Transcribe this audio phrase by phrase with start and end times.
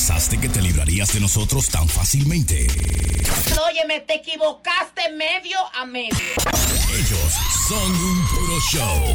[0.00, 2.66] ¿Pensaste que te librarías de nosotros tan fácilmente?
[3.68, 6.16] Óyeme, te equivocaste medio a medio.
[6.90, 7.34] Ellos
[7.68, 9.14] son un puro show.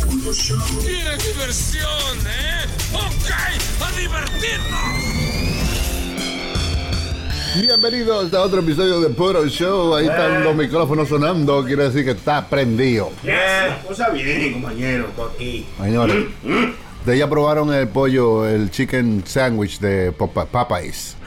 [0.84, 2.68] ¿Quieres diversión, eh?
[2.94, 3.32] ¡Ok!
[3.82, 5.16] ¡A divertirnos!
[7.60, 9.96] Bienvenidos a otro episodio de Puro Show.
[9.96, 13.12] Ahí están los micrófonos sonando, quiere decir que está prendido.
[13.24, 15.08] Bien, cosa bien, compañero.
[15.34, 15.66] Aquí.
[15.82, 16.26] Señores,
[17.06, 20.46] de ella probaron el pollo, el chicken sandwich de Papa-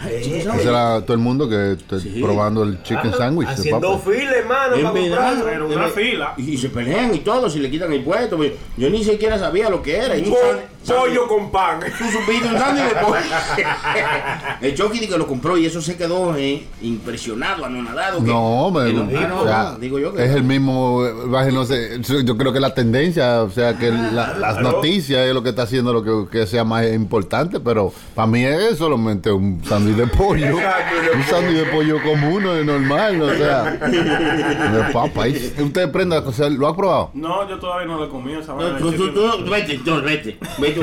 [0.06, 4.82] Ese era todo el mundo que está probando el chicken sandwich Haciendo fila, hermano, En
[4.82, 6.34] para verdad, pero una fila.
[6.36, 8.36] Y, se pelean y todo, si le quitan el puesto.
[8.36, 10.16] pues, Yo ni siquiera sabía lo que era.
[10.16, 11.80] Y tú sabes- Pollo con pan.
[11.98, 13.20] Tú supiste un sándwich de pollo.
[14.62, 18.20] el Chucky que lo compró y eso se quedó eh, impresionado, anonadado.
[18.20, 20.36] No, que me, ah, no, o sea, digo yo que es no.
[20.36, 24.60] el mismo, eh, no sé, yo creo que la tendencia, o sea, que la- las
[24.60, 28.44] noticias es lo que está haciendo lo que, que sea más importante, pero para mí
[28.44, 30.56] es solamente un sándwich de pollo,
[31.14, 35.54] un sándwich de pollo común, es normal, o sea, de Popeyes.
[35.58, 37.10] Usted prenda, o sea, ¿lo ha probado?
[37.14, 40.38] No, yo todavía no lo he comido No, tú, tú, tú, tú vete, tú, vete,
[40.58, 40.80] vete,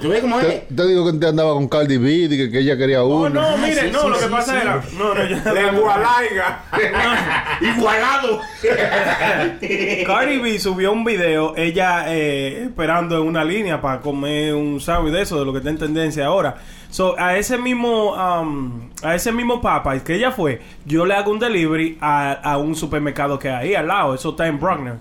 [0.00, 0.46] tú, ves cómo es.
[0.68, 3.26] Te, te digo que usted andaba con Cardi B y que, que ella quería Oh,
[3.26, 3.28] uno.
[3.28, 4.58] no, mire, sí, no, sí, lo que pasa sí.
[4.62, 4.82] era.
[4.98, 5.54] No, no, yo.
[5.54, 6.64] Lengua larga.
[7.60, 8.40] Igualado.
[10.06, 15.12] Cardi B subió un video, ella eh, esperando en una línea para comer un sándwich
[15.12, 16.56] de eso, de lo que está en tendencia ahora.
[16.94, 21.32] So, a ese mismo, um, a ese mismo Popeyes que ella fue, yo le hago
[21.32, 24.98] un delivery a, a un supermercado que hay ahí al lado, eso está en Bruckner,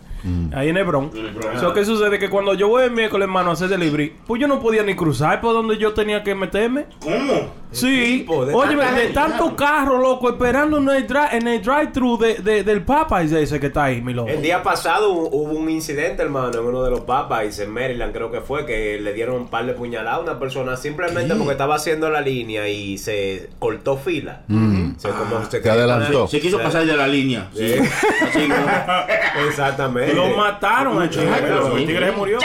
[0.55, 1.11] ahí en Hebron.
[1.59, 2.17] So, ¿qué sucede?
[2.17, 4.95] Que cuando yo voy el miércoles, hermano, a hacer delivery, pues yo no podía ni
[4.95, 6.85] cruzar por donde yo tenía que meterme.
[6.99, 7.51] ¿Cómo?
[7.73, 11.61] Sí, tipo de- oye, Ah, de tanto carro, loco, esperando en el, dri- en el
[11.61, 14.29] drive-thru de, de- del Popeyes ese que está ahí, mi loco.
[14.29, 18.13] El día pasado hu- hubo un incidente, hermano, en uno de los papas en Maryland,
[18.13, 21.51] creo que fue, que le dieron un par de puñaladas a una persona simplemente porque
[21.51, 24.41] estaba haciendo la línea y se cortó fila.
[24.97, 26.27] Se, como se Te adelantó.
[26.27, 27.49] Se quiso pasar de la línea.
[27.55, 27.73] Sí.
[28.29, 29.47] Así, ¿no?
[29.47, 30.13] Exactamente.
[30.13, 32.37] Lo mataron el tigre se murió.
[32.39, 32.43] Y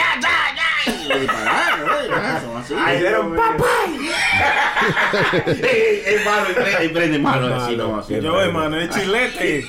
[1.09, 2.39] lo dispararon, ¿eh?
[2.45, 2.73] Son así.
[2.73, 3.65] Ahí le dieron papá.
[5.61, 7.95] Es malo, malo.
[7.97, 8.19] Así.
[8.21, 9.63] Yo, hermano, el chilete.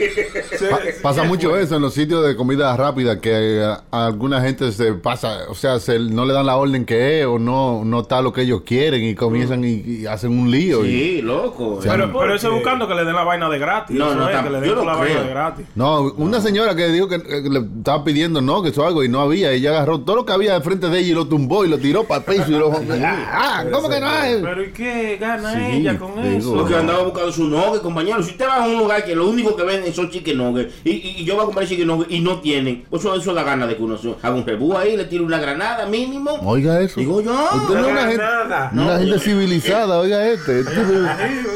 [0.56, 4.40] Se- Pa- pasa mucho eso en los sitios de comida rápida que a, a alguna
[4.40, 7.82] gente se pasa, o sea, se, no le dan la orden que es o no
[7.84, 10.84] no está lo que ellos quieren y comienzan y, y hacen un lío.
[10.84, 11.80] y- Sí, loco.
[11.82, 13.96] Pero, pero eso es buscando que le den la vaina de gratis.
[13.96, 15.24] No, no, es, que le yo den no la vaina creo.
[15.24, 15.66] de gratis.
[15.74, 19.08] no, una señora que dijo que, eh, le estaba pidiendo no, que eso algo y
[19.08, 21.26] no había, y ella agarró todo lo que había de frente de ella y lo
[21.30, 22.70] tumbó y lo tiró para el piso y lo
[23.32, 24.40] ah, ¿cómo que no hay?
[24.42, 26.36] Pero ¿y qué gana Sí, ella con digo.
[26.38, 26.54] eso?
[26.54, 28.22] Porque andaba buscando su nugget, compañero.
[28.22, 30.90] Si usted va a un lugar que lo único que venden son chicken nuggets y,
[30.90, 33.42] y, y yo voy a comprar chicken nuggets y no tienen, pues eso, eso da
[33.44, 36.32] gana de que uno se- haga un rebú ahí, le tire una granada mínimo.
[36.44, 37.00] Oiga eso.
[37.00, 37.32] Digo yo.
[37.54, 38.70] Usted no es una gente, Nada.
[38.74, 40.78] una gente civilizada, oiga este, este es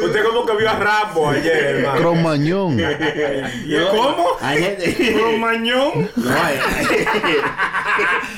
[0.04, 1.98] Usted como que vio a Rambo ayer, hermano.
[2.00, 2.78] cromañón.
[3.66, 4.26] ¿Y cómo?
[5.16, 6.08] Cromañón.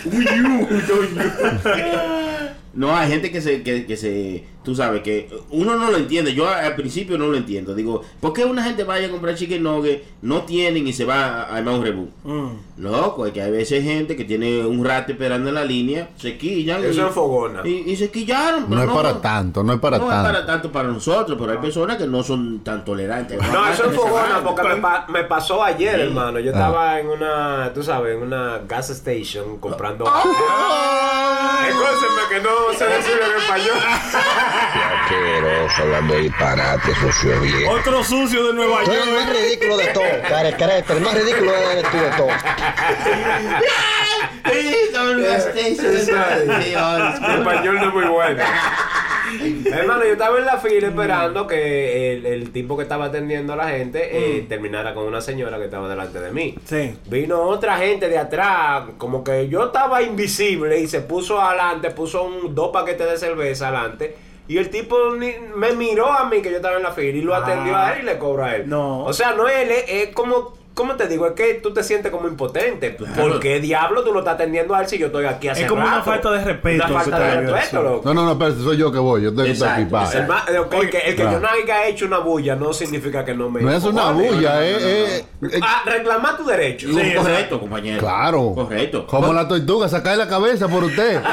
[0.06, 1.22] No
[2.74, 6.34] No, hay gente que se, que se, tú sabes, que uno no lo entiende.
[6.34, 7.74] Yo al principio no lo entiendo.
[7.74, 11.42] Digo, ¿por qué una gente vaya a comprar chicken nugget, no tienen y se va
[11.44, 12.10] a armar un rebú?
[12.24, 12.82] Mm.
[12.82, 16.36] Loco, es que hay veces gente que tiene un rato esperando en la línea, se
[16.36, 16.82] quillan.
[16.82, 17.62] y, Eso es fogona.
[17.64, 18.62] Y, y se quillaron.
[18.68, 20.30] No pero es para tanto, no es para no es tanto.
[20.32, 23.38] para tanto para nosotros, pero hay personas que no son tan tolerantes.
[23.52, 26.00] No, eso es fogona porque me, pa- me pasó ayer, Sí.
[26.02, 26.38] hermano.
[26.40, 26.54] Yo Ah.
[26.54, 30.04] estaba en una, tú sabes, en una gas station comprando.
[30.12, 31.68] ¡Ay!
[31.70, 33.76] Escúchenme que no se decide en español.
[34.56, 37.72] asqueroso, hablando disparate, socio viejo.
[37.72, 39.38] Otro sucio de Nueva Tú eres el más York.
[39.38, 42.28] ridículo de todo, carecrete, el más ridículo eres tú de todo.
[46.56, 48.42] Mi español no es muy bueno.
[49.64, 53.56] Hermano, yo estaba en la fila esperando que el, el tipo que estaba atendiendo a
[53.56, 56.54] la gente eh, terminara con una señora que estaba delante de mí.
[56.64, 56.96] Sí.
[57.06, 62.22] Vino otra gente de atrás, como que yo estaba invisible y se puso adelante, puso
[62.22, 64.16] un, dos paquetes de cerveza adelante.
[64.48, 67.22] Y el tipo ni- me miró a mí que yo estaba en la fila y
[67.22, 68.68] lo atendió a él y le cobró a él.
[68.68, 69.04] No.
[69.04, 71.26] O sea, no es, es, es como, ¿cómo te digo?
[71.26, 72.90] Es que tú te sientes como impotente.
[72.90, 75.68] ¿Por qué diablo tú lo estás atendiendo a él si yo estoy aquí hace Es
[75.68, 78.02] como una falta de respeto, Una falta de respeto, loco.
[78.04, 80.76] No, no, no, espérate, soy yo que voy, yo tengo que estar Exacto, aquí.
[80.76, 81.32] El, el que, el que Claro.
[81.32, 83.62] yo no haya hecho una bulla no significa que no me.
[83.62, 86.88] No es una bulla, eh, eh, eh, Ah, reclamar tu derecho.
[86.88, 87.98] Sí, correcto, compañero.
[88.00, 88.52] Claro.
[88.54, 89.06] Correcto.
[89.06, 91.20] Como la tortuga, sacar la cabeza por usted.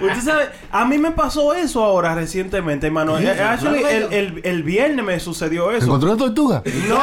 [0.00, 3.18] Usted sabe, a mí me pasó eso ahora recientemente, hermano.
[3.18, 5.86] Eh, actually, el, el, el viernes me sucedió eso.
[5.86, 6.62] ¿Encontró una tortuga?
[6.88, 7.00] No,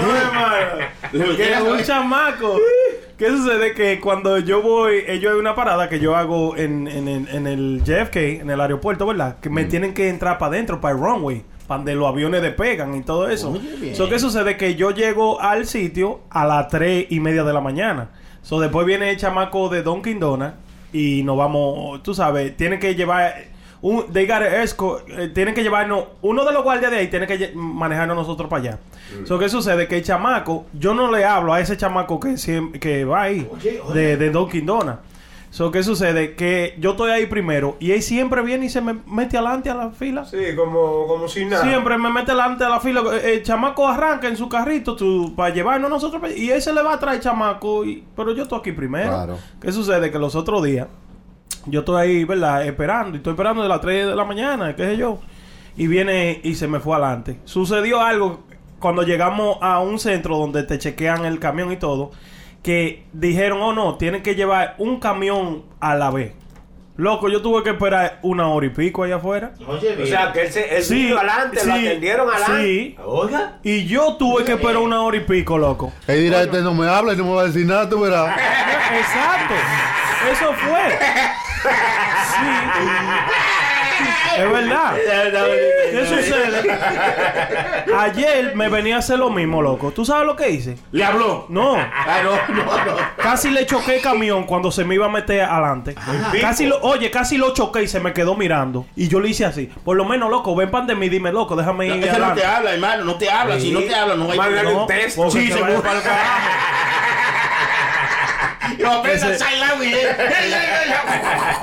[0.00, 1.36] no, hermano.
[1.36, 2.58] Que un chamaco
[3.18, 3.72] ¿Qué sucede?
[3.74, 7.46] Que cuando yo voy, ellos hay una parada que yo hago en, en, el- en
[7.46, 9.36] el JFK, en el aeropuerto, ¿verdad?
[9.40, 12.96] Que me tienen que entrar para adentro, para el runway, para donde los aviones despegan
[12.96, 13.56] y todo eso.
[13.94, 14.56] So, ¿Qué sucede?
[14.56, 18.08] Que yo llego al sitio a las tres y media de la mañana.
[18.42, 20.54] So, después viene el chamaco de Dunkin' Donuts
[20.92, 23.51] y nos vamos, tú sabes, tienen que llevar...
[23.82, 27.08] Un, they got a escort, eh, tienen que llevarnos, uno de los guardias de ahí
[27.08, 28.78] tiene que manejarnos nosotros para allá.
[29.24, 29.88] So, ¿Qué sucede?
[29.88, 33.48] Que el chamaco, yo no le hablo a ese chamaco que, va ahí,
[33.92, 34.98] de, de Dunkin' Donuts.
[35.52, 36.34] So, ¿Qué sucede?
[36.34, 39.74] Que yo estoy ahí primero y él siempre viene y se me mete adelante a
[39.74, 40.24] la fila.
[40.24, 41.62] Sí, como, como si nada.
[41.62, 43.02] Siempre me mete delante de la fila.
[43.16, 46.22] Eh, El chamaco arranca en su carrito tú, para llevarnos nosotros.
[46.34, 47.84] Y él se le va a traer chamaco.
[47.84, 49.10] Y, pero yo estoy aquí primero.
[49.10, 49.38] Claro.
[49.60, 50.10] ¿Qué sucede?
[50.10, 50.86] Que los otros días,
[51.66, 52.64] yo estoy ahí, ¿verdad?
[52.66, 53.14] Esperando.
[53.14, 55.18] Y estoy esperando de las 3 de la mañana, qué sé yo.
[55.76, 57.38] Y viene y se me fue adelante.
[57.44, 58.44] Sucedió algo
[58.78, 62.10] cuando llegamos a un centro donde te chequean el camión y todo.
[62.62, 66.34] Que dijeron, oh no, tienen que llevar un camión a la vez.
[66.96, 69.54] Loco, yo tuve que esperar una hora y pico allá afuera.
[69.66, 72.62] Oye, O sea, que él, se, él Sí, adelante, lo sí, atendieron adelante.
[72.62, 72.96] sí.
[73.04, 73.58] Oiga.
[73.62, 75.90] Y yo tuve que esperar una hora y pico, loco.
[76.06, 78.36] Él dirá, este no me habla y no me va a decir nada, tú verás.
[78.36, 79.54] Exacto.
[80.30, 80.98] Eso fue.
[81.62, 81.68] Sí.
[84.38, 84.94] Es verdad.
[85.90, 86.78] ¿Qué sucede?
[87.98, 89.90] Ayer me venía a hacer lo mismo, loco.
[89.92, 90.76] ¿Tú sabes lo que hice?
[90.90, 91.46] ¿Le habló?
[91.48, 91.76] No.
[91.76, 92.96] Ah, no, no, no.
[93.16, 95.94] Casi le choqué el camión cuando se me iba a meter adelante.
[96.40, 98.86] Casi lo, oye, casi lo choqué y se me quedó mirando.
[98.96, 99.70] Y yo le hice así.
[99.84, 102.44] Por lo menos, loco, ven pan de mí, dime, loco, déjame ir que no te
[102.44, 103.60] habla, hermano, no te habla.
[103.60, 105.30] Si no te habla, no hay No, un texto.
[105.30, 106.40] Sí, se para el carajo.
[108.78, 109.36] Yo apenas eh.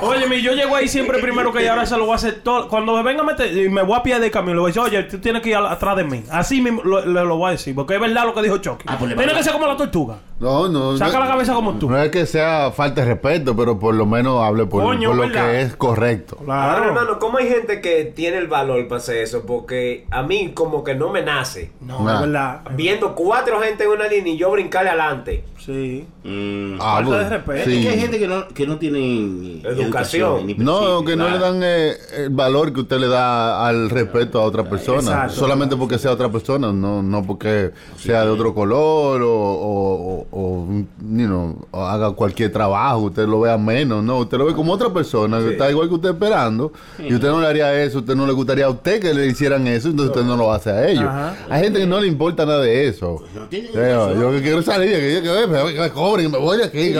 [0.02, 2.68] Óyeme, yo llego ahí siempre primero que ella ahora se lo voy a hacer todo.
[2.68, 4.74] Cuando me venga a meter, y me voy a pie de camión, le voy a
[4.74, 6.22] decir, oye, tú tienes que ir atrás de mí.
[6.30, 8.84] Así mismo lo- le lo voy a decir, porque es verdad lo que dijo Chucky.
[8.88, 10.16] Ah, pues le Tiene que ser como la tortuga.
[10.40, 10.96] No, no.
[10.96, 11.90] Saca no, la cabeza como tú.
[11.90, 15.26] No es que sea falta de respeto, pero por lo menos hable por, Coño, por
[15.26, 16.38] lo que es correcto.
[16.40, 16.84] Ahora, Claro.
[16.88, 19.42] hermano, ¿cómo hay gente que tiene el valor para hacer eso?
[19.46, 21.72] Porque a mí como que no me nace.
[21.80, 22.14] No, Nah.
[22.14, 22.60] es verdad.
[22.74, 25.44] Viendo cuatro gente en una línea y yo brincarle adelante.
[25.58, 26.06] Sí.
[26.24, 26.76] Mm.
[26.80, 27.58] Ah, Falta de respeto.
[27.70, 30.46] Es que hay gente que no, que no tienen Educación.
[30.46, 34.40] ni No, que no le dan eh, el valor que usted le da al respeto
[34.40, 35.00] a otra persona.
[35.00, 35.34] Exacto.
[35.34, 40.66] Solamente porque sea otra persona, no, no porque sea de otro color o, o, o-
[40.68, 44.72] you know, o haga cualquier trabajo, usted lo vea menos, no, usted lo ve como
[44.72, 48.14] otra persona, que está igual que usted esperando, y usted no le haría eso, usted
[48.14, 50.88] no le gustaría a usted que le hicieran eso, entonces usted no lo hace a
[50.88, 51.04] ellos.
[51.04, 51.34] Ajá.
[51.50, 53.22] Hay gente que no le importa nada de eso.
[53.34, 56.58] No Yo, que quiero salir, que, yo- que, me, que me cobren, que me voy
[56.58, 56.92] de aquí.
[56.92, 56.98] que-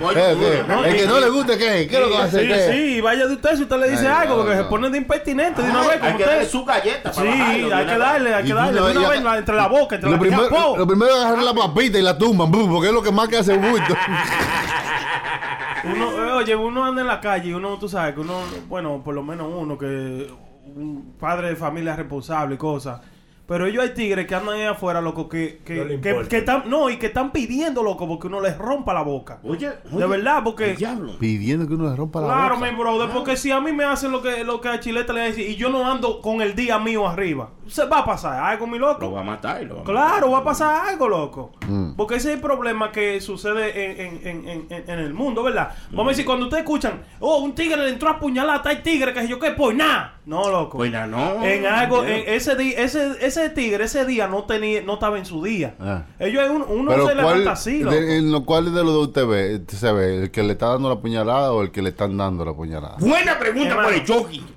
[0.00, 1.86] voy eh, que- No, el que no le guste, ¿qué?
[1.88, 2.72] ¿Qué es lo que va a hacer?
[2.72, 4.62] Sí, vaya de usted si usted le dice Ay, algo, no, porque no.
[4.62, 7.62] se pone de impertinente de una vez Hay como que darle su galleta Sí, hay
[7.64, 8.80] que darle, hay que darle.
[8.80, 10.76] de una vez entre la boca, entre Lo la ¡Chapo!
[10.76, 13.38] lo primero es agarrar la papita y la tumban, porque es lo que más que
[13.38, 13.94] hace bulto.
[15.84, 19.02] Uno, eh, oye, uno anda en la calle y uno, tú sabes, que uno, bueno,
[19.04, 20.26] por lo menos uno, que
[20.74, 23.00] un padre de familia responsable y cosas.
[23.46, 26.90] Pero ellos hay tigres que andan ahí afuera, loco, que, que, No que, están, no,
[26.90, 29.38] y que están pidiendo, loco, porque uno les rompa la boca.
[29.44, 31.16] Oye, De verdad, porque- el diablo.
[31.20, 32.68] Pidiendo que uno le rompa la Claro, boca.
[32.72, 35.28] mi brother, porque si a mí me hacen lo que, lo que a Chileta le
[35.28, 38.66] dice y yo no ando con el día mío arriba, se va a pasar algo,
[38.66, 39.02] mi loco.
[39.02, 39.62] Lo va a matar.
[39.62, 41.52] Lo va a Claro, va a pasar algo, loco.
[41.66, 41.94] Mm.
[41.96, 45.70] Porque ese es el problema que sucede en, en- en- en- el mundo, ¿verdad?
[45.90, 48.82] Vamos a decir, cuando ustedes escuchan, oh, un tigre le entró a apuñalar a tal
[48.82, 50.14] tigre, que yo qué, pues nada.
[50.26, 50.78] No, loco.
[50.78, 51.44] Pues nada, no.
[51.44, 55.24] En algo, en ese día, ese, ese tigre, ese día no tenía, no estaba en
[55.26, 55.74] su día.
[55.78, 56.02] Ah.
[56.18, 57.94] Ellos, uno, uno Pero se ¿cuál, levanta así, loco.
[57.94, 60.66] de, en lo cual de los dos usted ve, se ve, el que le está
[60.68, 62.96] dando la puñalada o el que le están dando la puñalada.
[62.98, 64.02] Buena pregunta por el.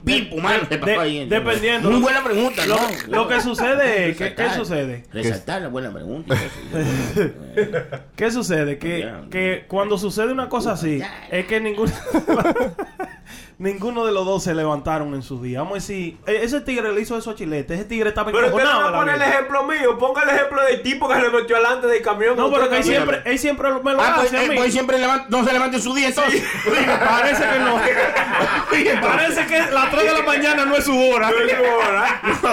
[0.03, 0.63] Pipo, de- mano.
[0.67, 1.91] se de- pasó ahí, dependiendo.
[1.91, 2.81] Muy buena pregunta, Lo, ¿no?
[3.07, 5.03] lo que sucede es, ¿qué, qué sucede?
[5.13, 6.35] Resaltar la buena pregunta.
[8.15, 8.77] ¿Qué sucede?
[8.77, 11.01] Que, que cuando sucede una cosa así,
[11.31, 11.91] es que ninguno,
[13.59, 15.59] ninguno de los dos se levantaron en su día.
[15.59, 18.47] Vamos a decir, e- ese tigre le hizo eso a Chilete, ese tigre estaba Pero
[18.47, 18.87] usted no encojonado.
[18.87, 19.97] a la poner el ejemplo mío.
[19.99, 22.35] Ponga el ejemplo del tipo que se metió delante del camión.
[22.37, 24.55] No, pero que él siempre, él siempre me lo Ah, pues, hace a eh, mí.
[24.55, 26.41] pues siempre levanta- no se levanta en su día entonces.
[27.09, 27.79] Parece que no.
[29.01, 31.29] Parece que las 3 de la mañana no es su hora.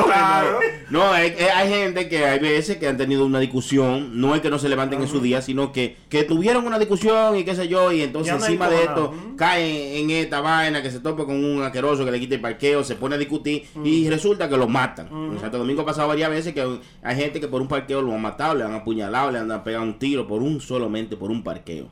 [0.06, 0.60] Claro.
[0.90, 4.40] No, es que hay gente que hay veces que han tenido una discusión, no es
[4.40, 7.54] que no se levanten en su día, sino que, que tuvieron una discusión y qué
[7.54, 9.06] sé yo, y entonces encima de esto.
[9.16, 9.36] Ujú.
[9.36, 12.84] caen en esta vaina, que se topa con un asqueroso que le quita el parqueo,
[12.84, 15.08] se pone a discutir y resulta que lo matan.
[15.32, 18.14] En Santo Domingo ha pasado varias veces que hay gente que por un parqueo lo
[18.14, 21.42] han matado, le han apuñalado, le han pegado un tiro por un solamente por un
[21.42, 21.88] parqueo.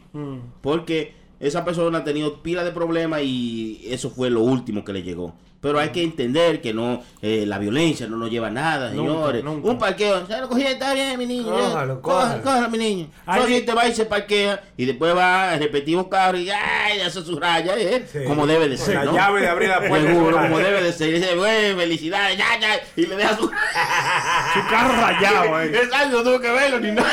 [0.61, 5.03] Porque esa persona ha tenido pila de problemas y eso fue lo último que le
[5.03, 5.35] llegó.
[5.64, 9.11] Pero hay que entender que no eh, la violencia no nos lleva a nada, Nunca,
[9.12, 9.44] señores.
[9.44, 9.68] nunca.
[9.71, 11.50] Un parqueo, ya lo cogí, está bien, mi niño.
[11.50, 12.42] Cójalo, cójalo.
[12.42, 13.06] cójalo, mi niño.
[13.47, 17.00] Si te va y se parquea y después va a repetir un carro y ay,
[17.00, 18.04] hace su raya, ¿eh?
[18.12, 18.18] Sí.
[18.26, 18.94] como debe de Con ser.
[18.97, 19.14] la ¿no?
[19.14, 20.06] llave de abrir la puerta.
[20.06, 21.09] Seguro, como debe de ser.
[21.09, 22.75] Y dice, güey, felicidades, ya, ya.
[22.97, 23.50] Y le deja su.
[24.54, 25.73] Su carro rayado, eh.
[25.83, 27.11] Exacto, no tuvo que verlo ni nada.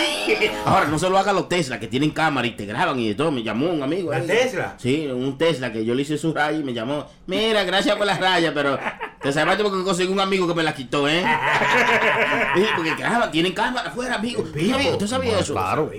[0.65, 3.31] Ahora, no se lo hagan los Tesla que tienen cámara y te graban y todo.
[3.31, 4.11] Me llamó un amigo.
[4.11, 4.27] ¿La ahí.
[4.27, 4.75] Tesla?
[4.77, 7.07] Sí, un Tesla que yo le hice su raya y me llamó.
[7.27, 8.79] Mira, gracias por las rayas, pero
[9.21, 11.23] te salvaste porque conseguí un amigo que me la quitó, ¿eh?
[12.55, 14.41] Sí, porque graban, tienen cámara afuera, amigo.
[14.41, 15.53] ¿Usted sabía, usted sabía eso?
[15.53, 15.91] Claro,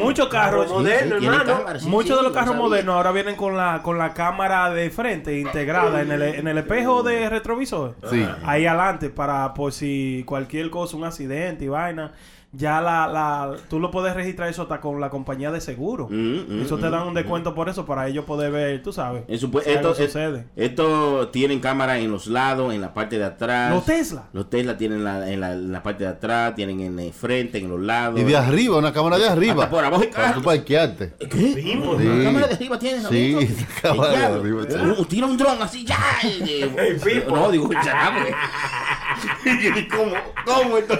[0.00, 1.80] Muchos carros Sí, moderno, sí, tienen hermano.
[1.84, 5.38] Muchos sí, de los carros modernos ahora vienen con la con la cámara de frente
[5.38, 7.96] integrada en el, en el espejo de retrovisor.
[8.10, 8.26] Sí.
[8.44, 12.12] Ahí adelante para por si cualquier cosa, un accidente y vaina,
[12.54, 16.08] ya la, la tú lo puedes registrar eso hasta con la compañía de seguro.
[16.10, 18.92] Mm, mm, eso te mm, dan un descuento por eso para ellos poder ver, tú
[18.92, 19.24] sabes.
[19.26, 20.46] Pues, algo esto, sucede.
[20.54, 23.70] esto tienen cámara en los lados, en la parte de atrás.
[23.72, 24.24] Los Tesla.
[24.34, 27.58] Los Tesla tienen la, en, la, en la parte de atrás, tienen en el frente,
[27.58, 28.20] en los lados.
[28.20, 29.54] Y de arriba, una cámara de arriba.
[29.64, 30.04] Hasta por abajo.
[30.14, 31.14] Para tú parquearte.
[31.18, 31.28] ¿Qué?
[31.54, 31.74] Sí.
[31.74, 34.62] La cámara de arriba tienes, Sí, cámara de arriba.
[34.98, 35.98] Un- Tira un dron así, ya.
[37.04, 37.34] pipo.
[37.34, 38.12] No, digo, ya,
[39.44, 40.14] ¿Y ¿Cómo?
[40.44, 40.98] ¿Cómo esto?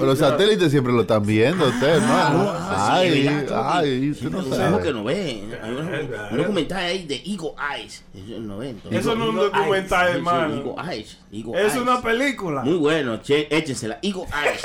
[0.00, 2.52] Los satélites siempre lo están viendo ustedes, hermano.
[2.54, 3.78] Ah, Ay, ¿verdad?
[3.78, 4.92] ay, usted no ¿Cómo que sabe.
[4.92, 5.42] no ve?
[6.30, 8.04] Un, documental ahí de Eagle Eyes.
[8.14, 8.70] Eso no ve.
[8.70, 9.00] entonces.
[9.00, 10.54] Eso no es un Eagle documental, hermano.
[10.56, 11.18] Eagle Eyes.
[11.32, 12.62] Eagle Es una película.
[12.62, 13.98] Muy bueno, che, échensela.
[14.02, 14.62] Eagle Eyes.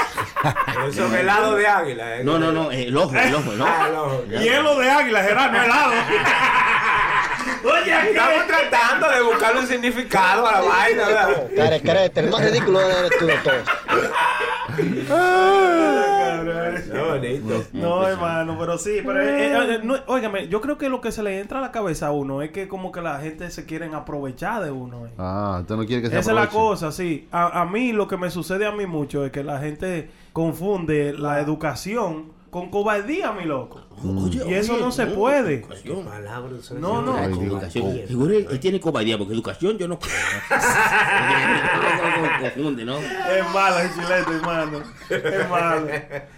[0.90, 2.18] Eso es helado de águila.
[2.20, 2.24] ¿eh?
[2.24, 3.70] No, no, no, el ojo, el ojo, el ojo.
[3.72, 4.24] Ah, el ojo.
[4.44, 5.92] Hielo de águila, Gerardo, helado.
[7.64, 11.48] Oye, Estamos tratando de buscarle un significado a la vaina, ¿verdad?
[11.56, 13.64] Carecrete, el más ridículo eres tú de todos.
[16.94, 17.64] No, bonito.
[17.74, 21.12] No, hermano, pero sí, pero eh, eh, eh, no, óigame, yo creo que lo que
[21.12, 23.66] se le entra a la cabeza a uno es que como que la gente se
[23.66, 25.06] quieren aprovechar de uno.
[25.08, 25.12] eh.
[25.18, 27.28] Ah, usted no quiere que se Esa es la cosa, sí.
[27.32, 31.14] A, a mí lo que me sucede a mí mucho es que la gente confunde
[31.18, 33.82] la educación con cobardía, mi loco.
[34.04, 35.56] Oye, Y eso oye, no se puede.
[35.56, 36.04] Educación.
[36.06, 37.16] Palabras No, no.
[37.16, 38.00] Ay, Ay, educación.
[38.08, 40.14] Seguro él, él tiene cobardía, porque educación yo no creo.
[42.42, 42.98] Confunde, ¿no?
[42.98, 44.80] Es malo el chilete, hermano.
[45.10, 45.88] Es malo.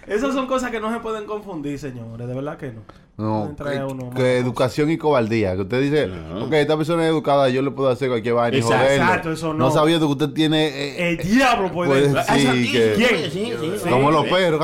[0.07, 2.27] Esas son cosas que no se pueden confundir, señores.
[2.27, 2.81] De verdad que no.
[3.15, 5.53] No, que, que educación y cobardía.
[5.55, 6.09] Que usted dice,
[6.41, 9.69] ok, esta persona es educada, yo le puedo hacer cualquier vaina Exacto, eso no.
[9.69, 10.67] sabiendo que usted tiene...
[10.67, 12.09] eh, El diablo puede.
[12.09, 13.89] Sí, sí, que- sí, sí, sí, sí.
[13.89, 14.59] como los perros,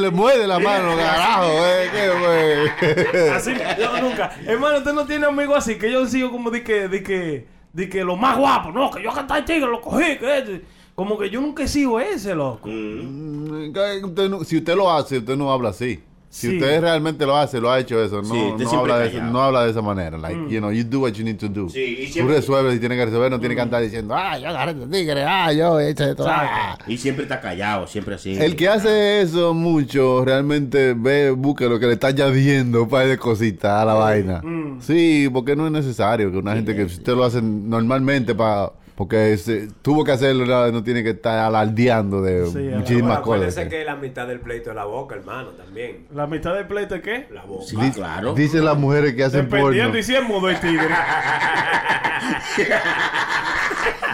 [0.00, 3.28] le muerde la mano, carajo, eh, güey.
[3.30, 4.32] Así, yo nunca.
[4.46, 7.88] Hermano, usted no tiene amigos así, que yo sigo como de que, de que, de
[7.88, 10.64] que lo más guapo, no, que yo el tigre, lo cogí, que este.
[10.94, 12.68] Como que yo nunca he sido ese, loco.
[12.68, 16.02] Mm, que usted no- si usted lo hace, usted no habla así.
[16.30, 16.56] Si Sí.
[16.58, 19.64] usted realmente lo hace, lo ha hecho eso, no, Sí, no, habla de, no habla
[19.64, 20.18] de esa manera.
[20.18, 20.48] Like, Mm.
[20.50, 21.70] you know, you do what you need to do.
[21.70, 24.48] Sí, y Tú resuelves si tienes que resolver, no tienes que andar diciendo, ah, yo
[24.48, 26.26] agarré este tigre, ah, yo he hecho esto.
[26.28, 26.76] ah".
[26.86, 28.34] Y siempre está callado, siempre así.
[28.38, 33.06] El que hace eso mucho realmente ve, busca lo que le está añadiendo un par
[33.06, 34.42] de cositas a la vaina.
[34.44, 34.82] Mm.
[34.82, 39.36] Sí, porque no es necesario que una gente que usted lo hace normalmente para porque
[39.38, 43.56] se- tuvo que hacerlo, no, tiene que estar alardeando de Sí, muchísimas Bueno, cosas.
[43.56, 46.08] acuérdese que la mitad del pleito es la boca, hermano, también.
[46.12, 47.28] La mitad del pleito es qué?
[47.30, 47.64] La boca.
[47.64, 48.34] Sí, claro.
[48.34, 49.66] Dicen las mujeres que hacen porno.
[49.68, 50.88] Dependiendo y si es mudo el tigre.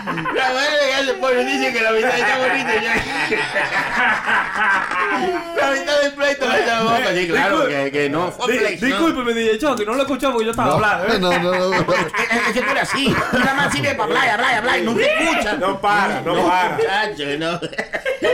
[0.04, 2.94] La mujer que hace pollo dice que la mitad está bonita ya.
[5.56, 7.14] La mitad del pleito la boca.
[7.14, 8.30] Sí, claro, que, que no.
[8.30, 8.86] Fue Di- flex, ¿no?
[8.88, 11.06] Discúlpeme, DJ Chucky, no lo escuchó porque yo estaba hablando.
[11.14, 11.18] ¿eh?
[11.18, 11.70] No, no, no.
[11.70, 11.76] no.
[12.46, 13.14] Es que tú eres así.
[13.30, 15.56] Tú nada más sirve para hablar, hablar, hablar y nunca escucha.
[15.56, 16.76] No para, no para.
[16.76, 17.60] Muchacho, no.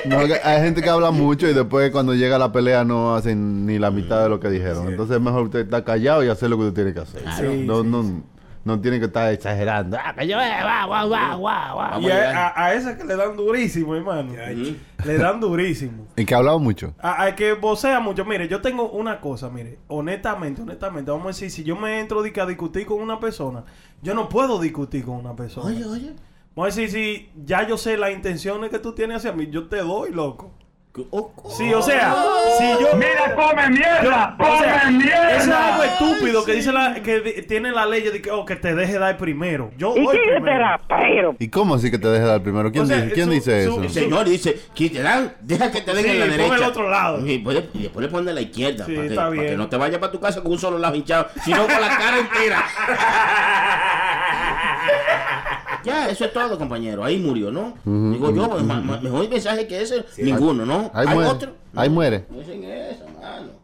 [0.04, 3.66] No, que hay gente que habla mucho y después cuando llega la pelea no hacen
[3.66, 4.88] ni la mitad de lo que dijeron.
[4.88, 7.22] Entonces es mejor usted estar callado y hacer lo que usted tiene que hacer.
[7.22, 7.52] Claro.
[7.54, 8.22] no, no,
[8.64, 9.96] no tiene que estar exagerando.
[9.98, 10.50] Ah, que yo, eh,
[12.00, 14.32] Y a a, esas que le dan durísimo, hermano.
[15.04, 16.08] Le dan durísimo.
[16.16, 16.94] ¿En qué ha hablado mucho?
[17.00, 18.24] A, a que vocea mucho.
[18.24, 19.78] Mire, yo tengo una cosa, mire.
[19.88, 23.64] Honestamente, honestamente, vamos a decir, si yo me entro que a discutir con una persona,
[24.02, 25.66] yo no puedo discutir con una persona.
[25.66, 26.14] Oye, oye.
[26.54, 29.68] Vamos a decir, si ya yo sé las intenciones que tú tienes hacia mí, yo
[29.68, 30.54] te doy, loco.
[31.12, 31.50] Oh, oh.
[31.50, 32.16] Sí, o sea,
[32.58, 32.88] si yo...
[32.96, 35.36] Mira, come mierda, O sea, come mierda.
[35.36, 38.56] eso es algo estúpido que dice la, que tiene la ley de que, oh, que
[38.56, 39.70] te deje dar primero.
[39.78, 40.56] Yo ¿Y doy quién primero.
[40.56, 40.80] será?
[40.88, 42.72] Pero, ¿Y cómo así que te deje dar primero?
[42.72, 43.82] ¿Quién, O sea, dice, ¿quién su- dice su- eso?
[43.84, 46.54] El señor dice que te dan, deja que te den Sí, en la pon derecha.
[46.56, 47.24] el otro lado.
[47.24, 48.84] Y después, y después le ponen a la izquierda.
[48.84, 49.46] Sí, para, que, está para bien.
[49.46, 51.88] que no te vayas para tu casa con un solo lado hinchado, sino con la
[51.96, 52.64] cara entera.
[55.84, 57.04] ya, eso es todo, compañero.
[57.04, 57.74] Ahí murió, ¿no?
[57.84, 60.90] Digo yo, ma- ma- mejor mensaje que ese, ninguno, ¿no?
[60.94, 61.30] Ahí ¿Hay muere.
[61.30, 61.52] otro?
[61.74, 62.24] Ahí muere.
[62.30, 63.60] No dicen eso, mano.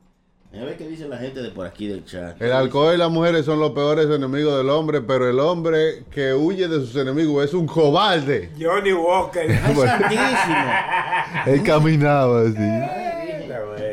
[0.55, 2.41] A ver qué dice la gente de por aquí del chat.
[2.41, 6.33] El alcohol y las mujeres son los peores enemigos del hombre, pero el hombre que
[6.33, 8.51] huye de sus enemigos es un cobarde.
[8.59, 9.43] Johnny Walker.
[9.51, 11.45] ¡Ay, santísimo!
[11.47, 12.57] Él caminaba así.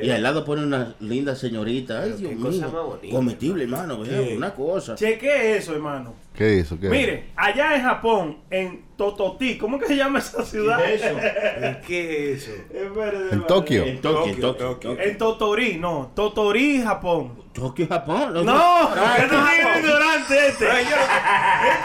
[0.04, 2.02] Y al lado pone una linda señorita.
[2.02, 2.70] Ay, Dios qué cosa mío.
[2.74, 3.16] más bonita.
[3.16, 4.04] Comestible, hermano.
[4.04, 4.34] ¿Qué?
[4.38, 4.96] Una cosa.
[4.96, 6.14] Cheque eso, hermano.
[6.36, 6.80] ¿Qué es eso?
[6.80, 6.92] ¿Qué es?
[6.92, 10.80] Mire, allá en Japón, en Tototi, ¿cómo que se llama esa ciudad?
[11.88, 12.52] ¿Qué es eso?
[12.74, 13.46] Espérate, En hermano.
[13.46, 13.84] Tokio.
[13.84, 14.90] En Tokio, en Tokio, Tokio.
[14.92, 15.00] Tokio.
[15.04, 16.12] En Totori, no.
[16.16, 17.43] Totori, Japón.
[17.54, 18.34] Tokio, Japón.
[18.34, 20.66] Los No, dos- Ah, este es ignorante este.
[20.82, 20.92] Este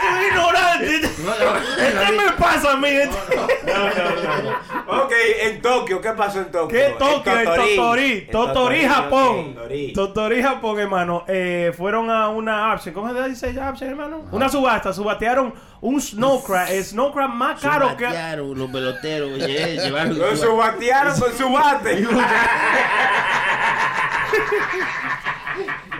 [0.07, 1.09] es ignorante.
[1.19, 2.87] No, no, Este me pasa a mí.
[2.89, 3.39] este.
[4.87, 5.11] Ok,
[5.43, 6.67] en Tokio, ¿qué pasó en Tokio?
[6.77, 7.39] ¿Qué Tokio?
[7.39, 8.27] En Totori.
[8.31, 9.53] Totori, Japón.
[9.53, 9.93] Totori.
[9.93, 11.23] Totori, Japón, hermano.
[11.27, 12.93] Eh, fueron a una option.
[12.95, 14.23] ¿Cómo se dice esa option, hermano?
[14.31, 14.91] Una subasta.
[14.91, 16.71] Subatearon un snowcraft.
[16.71, 18.05] El snowcraft más caro que...
[18.05, 19.29] Subatearon los peloteros.
[19.33, 22.07] oye, llevaron Lo subatearon con su bate.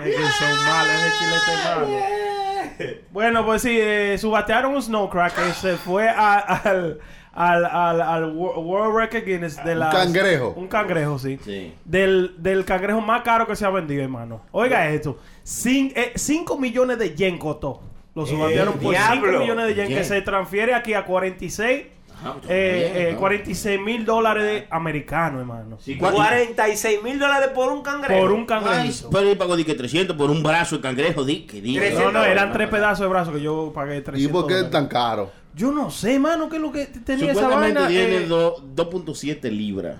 [0.05, 2.99] Es que son malos, ese chilete es malo.
[3.11, 6.99] Bueno, pues sí, eh, subatearon un snowcrack que se fue a- al,
[7.33, 9.89] al, al, al Wo- World Record Guinness de la...
[9.89, 10.53] cangrejo.
[10.55, 11.37] Un cangrejo, sí.
[11.43, 11.73] Sí.
[11.85, 14.41] Del, del cangrejo más caro que se ha vendido, hermano.
[14.51, 15.17] Oiga esto.
[15.43, 17.81] 5 millones de yen costó.
[18.15, 19.39] Lo subatearon por 5 diablo.
[19.39, 21.83] millones de yen que se transfiere aquí a 46...
[22.21, 23.19] Ajá, pues, eh, bien, eh, ¿no?
[23.19, 25.77] 46 mil dólares americanos, hermano.
[25.79, 26.17] Sí, ¿cuánto?
[26.17, 28.21] 46 mil dólares por un cangrejo.
[28.21, 29.09] Por un Ay, cangrejo.
[29.09, 31.75] pero él pagó di que 300 por un brazo de cangrejo, di que di.
[31.77, 34.59] 300 No, no, eran tres pedazos de brazo que yo pagué 300 ¿Y por qué
[34.59, 35.31] es tan caro?
[35.55, 37.87] Yo no sé, mano, qué es lo que tenía esa Supuestamente vaina.
[37.89, 39.97] tiene eh, do- 2.7 libras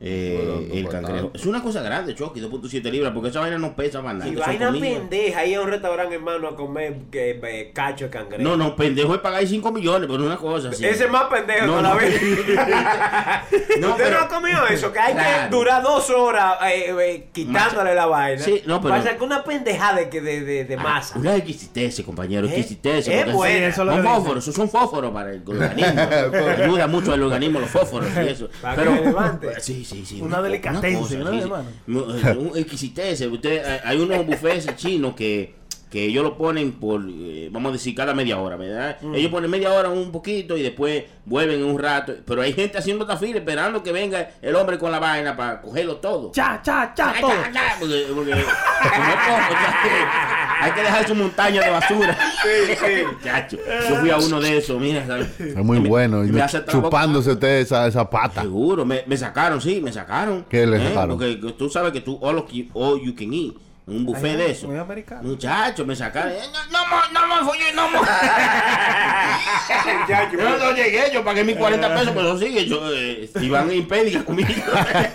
[0.00, 1.30] eh, Bueno, no el cangrejo.
[1.34, 4.30] Es una cosa grande, Chucky, 2.7 libras, porque esa vaina no pesa más nada.
[4.30, 8.10] Y son vaina pendeja, ahí a un restaurante, hermano, a comer que, eh, cacho de
[8.10, 8.42] cangrejo.
[8.42, 10.86] No, no, pendejo es pagar 5 millones por una cosa así.
[10.86, 12.08] Ese es más pendejo No, todavía.
[13.80, 14.92] No, ¿Usted pero- no ha comido eso?
[14.92, 18.40] Que hay que durar dos horas eh, eh, quitándole la vaina.
[18.42, 21.18] Sí, no, pero- Para sacar una pendejada de, que- de, de, de Ah, masa.
[21.18, 23.08] Una exquisitez, compañero, exquisitez.
[23.08, 23.56] Es porque buena.
[23.58, 26.00] Sí, eso es lo Son que fósforos, esos son fósforos para el organismo.
[26.64, 28.48] Ayuda mucho al organismo los fósforos y eso.
[28.60, 29.48] Para que Pero, levante.
[29.60, 30.20] sí, sí, sí.
[30.20, 31.68] Una delicatessen, cosa, ¿no, hermano?
[31.88, 33.20] Eh, Un exquisitez.
[33.22, 35.54] Usted, eh, hay unos buffets chinos que
[35.90, 38.98] que ellos lo ponen por, eh, vamos a decir, cada media hora, ¿verdad?
[39.00, 39.14] Mm.
[39.14, 42.12] Ellos ponen media hora un poquito y después vuelven un rato.
[42.26, 45.60] Pero hay gente haciendo esta fila esperando que venga el hombre con la vaina para
[45.62, 46.30] cogerlo todo.
[46.32, 47.30] Cha, cha, cha, todo.
[47.30, 51.70] ya, ya, porque- porque como es poco, ya que hay que dejar su montaña de
[51.70, 52.18] basura.
[52.42, 53.02] Sí, sí.
[53.24, 53.56] Chacho,
[53.88, 55.06] yo fui a uno de esos, mira.
[55.06, 55.40] ¿sabes?
[55.40, 56.18] Es muy Me- bueno.
[56.22, 58.42] me chupándose usted esa, esa pata.
[58.42, 60.44] Seguro, me, me sacaron, sí, me sacaron.
[60.48, 61.16] ¿Qué le Eh, sacaron?
[61.16, 63.54] Porque tú sabes que tú all, of all you can eat.
[63.88, 64.66] Un buffet de eso.
[64.68, 65.22] muy americano.
[65.22, 66.32] Muchachos, me sacaron.
[66.32, 68.00] eh, No, no, mo- no, no, mo.
[70.00, 73.74] Muchacho, Yo no llegué, yo pagué mis 40 pesos, pero sí, yo, eh, iban a
[73.74, 74.48] impedir conmigo.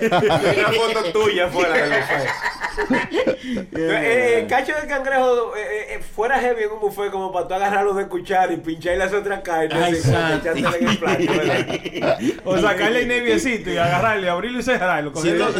[0.01, 2.29] Una foto tuya fuera del buffet.
[3.45, 7.53] Eh, eh, cacho de cangrejo eh, eh, fuera heavy en un buffet como para tú
[7.53, 10.03] agarrarlo de cuchara y pincharle las otras carnes.
[12.45, 15.11] O sacarle el neviecito y agarrarle, abrirlo y cerrarlo.
[15.11, 15.53] Con el no, es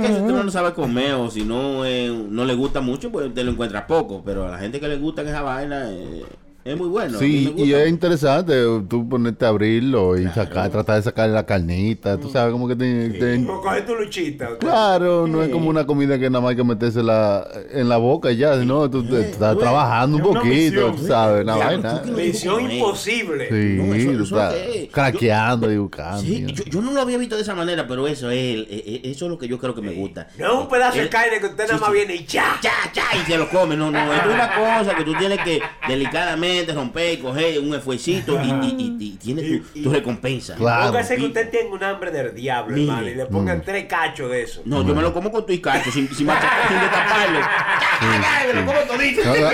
[0.00, 2.10] que si usted no lo sabe comer o si no eh,
[2.40, 4.22] no le gusta mucho, pues te lo encuentras poco.
[4.24, 6.24] Pero a la gente que le gusta esa vaina eh,
[6.64, 7.18] es muy bueno.
[7.18, 8.54] Sí, y es interesante
[8.88, 12.18] tú ponerte a abrirlo y sacar, tratar de sacarle la carnita.
[12.18, 14.56] Tú sabes como que te, te- Como coger tu luchita.
[14.58, 18.30] Claro, no es como una comida que nada más hay que metérsela en la boca
[18.30, 18.90] y ya, ¿no?
[18.90, 21.08] Tú te- estás trabajando un es una poquito, misión, tú sí.
[21.08, 22.02] sabes, una Diablo, vaina.
[22.02, 23.48] ¿tú qué no Misión imposible.
[23.48, 26.20] Sí, No, eso- tú estás es- yo- craqueando y buscando.
[26.20, 28.82] Sí, yo, yo no lo había visto de esa manera, pero eso es, el- eh,
[28.86, 30.28] eh, eso es lo que yo creo que me gusta.
[30.38, 31.96] No es un pedazo de El- carne que usted sí, nada más sí.
[31.96, 32.58] viene y ya.
[32.62, 33.76] Ya, ya, y se lo come.
[33.76, 38.40] No, no, es una cosa que tú tienes que delicadamente romper y coger un esfuercito
[38.42, 40.54] y, y, y- y tienes tu, tu recompensa.
[40.56, 40.86] Claro.
[40.92, 42.88] Póngase que usted tenga un hambre del diablo, Mire.
[42.90, 44.62] hermano, y le pongan tres cachos de eso.
[44.64, 47.40] No, yo me lo como con tu y cacho, sin, sin machacar, sin destaparlo.
[47.40, 49.22] Ya, ya, me lo como todito.
[49.24, 49.52] No, la-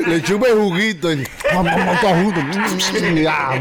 [0.00, 1.16] la- Le chupa el juguito y.
[1.16, 1.24] Mm,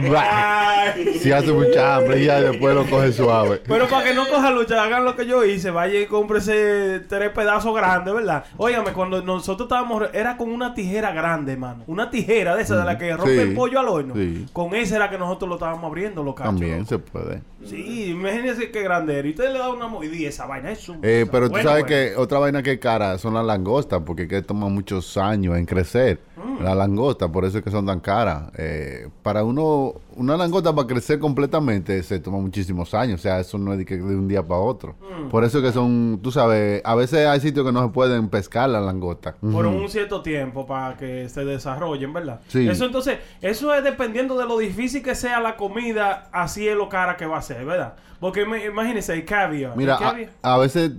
[0.09, 0.93] bra.
[1.21, 3.61] Si hace mucha hambre, ya después lo coge suave.
[3.67, 5.71] Pero para que no coja lucha, hagan lo que yo hice.
[5.71, 8.45] Vaya y cómprese tres pedazos grandes, ¿verdad?
[8.57, 11.83] Óigame, cuando nosotros estábamos, era con una tijera grande, hermano.
[11.87, 14.13] Una tijera de esa, de la que rompe el pollo al horno.
[14.53, 16.51] Con esa era que nosotros lo estábamos abriendo, los cachos.
[16.51, 17.41] También se puede.
[17.65, 19.27] Sí, imagínense qué grande era.
[19.27, 19.87] Y usted le da una
[20.25, 20.71] a esa vaina.
[20.71, 24.01] Es un- Eh, pero tú sabes que otra vaina que es cara son las langostas,
[24.05, 26.19] porque que tomar muchos años en crecer.
[26.63, 28.51] La langosta, por eso es que son tan caras.
[28.57, 33.19] Eh, para uno, una langosta para crecer completamente se toma muchísimos años.
[33.19, 34.95] O sea, eso no es de, un día para otro.
[34.99, 35.29] Mm.
[35.29, 38.69] Por eso que son, tú sabes, a veces hay sitios que no se pueden pescar
[38.69, 39.35] la langosta.
[39.41, 42.41] por un cierto tiempo para que se desarrollen, ¿verdad?
[42.47, 42.67] Sí.
[42.67, 46.89] Eso entonces, eso es dependiendo de lo difícil que sea la comida, así es lo
[46.89, 47.95] cara que va a ser, ¿verdad?
[48.19, 49.77] Porque imagínense, el caviar.
[49.77, 50.91] Mira, el caviar- a, a veces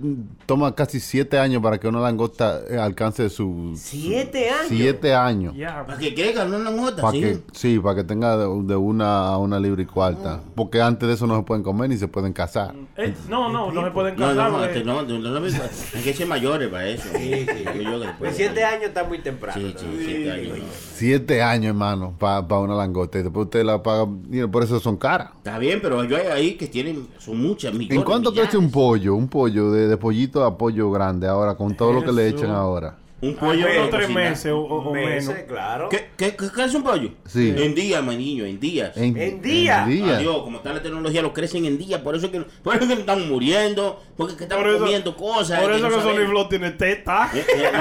[0.47, 3.73] toma casi siete años para que una langosta eh, alcance su...
[3.75, 4.65] Siete años.
[4.69, 5.50] Siete años.
[5.85, 7.21] Para que crezca una langota, Para sí.
[7.21, 10.41] que, sí, para que tenga de, de una a una libra y cuarta.
[10.55, 12.73] Porque antes de eso no se pueden comer ni se pueden casar.
[12.97, 14.51] Eh, no, no, no se pueden casar.
[14.51, 15.45] no, porque- este, no, no, no, no,
[15.95, 17.07] hay que ser mayores para eso.
[17.17, 17.63] Sí, sí.
[17.65, 19.61] Yo- yo que después- siete años está muy temprano.
[19.61, 20.57] Sí, sí, siete años.
[20.93, 23.19] Siete años, hermano, para una langosta.
[23.19, 24.05] Y después usted la paga.
[24.05, 25.29] mira, por eso son caras.
[25.37, 27.97] Está bien, pero yo hay ahí que tienen, son muchas millones.
[27.97, 28.51] ¿En cuánto millares.
[28.51, 29.15] crece un pollo?
[29.15, 32.51] Un pollo de, de pollito a pollo grande ahora, con todo lo que le echan
[32.51, 32.97] ahora.
[33.23, 35.43] Un pollo unos de tres meses o, Meses, menos.
[35.47, 35.89] claro.
[35.89, 37.11] ¿Qué, qué, qué crece un pollo?
[37.27, 37.53] Sí.
[37.55, 38.97] En días, mi niño, en días.
[38.97, 39.83] En día.
[39.83, 40.17] en día.
[40.17, 42.01] Adiós, como está la tecnología, lo crecen en días.
[42.01, 44.69] Por eso es que, por eso es que están muriendo, porque es que están Por
[44.69, 45.59] eso- comiendo cosas.
[45.61, 46.15] Por eso no que saben.
[46.17, 47.29] Sony Flow tiene teta.
[47.35, 47.71] Eh, eh,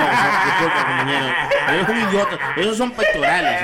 [1.87, 2.39] no, disculpa.
[2.59, 3.61] Esos son pectorales.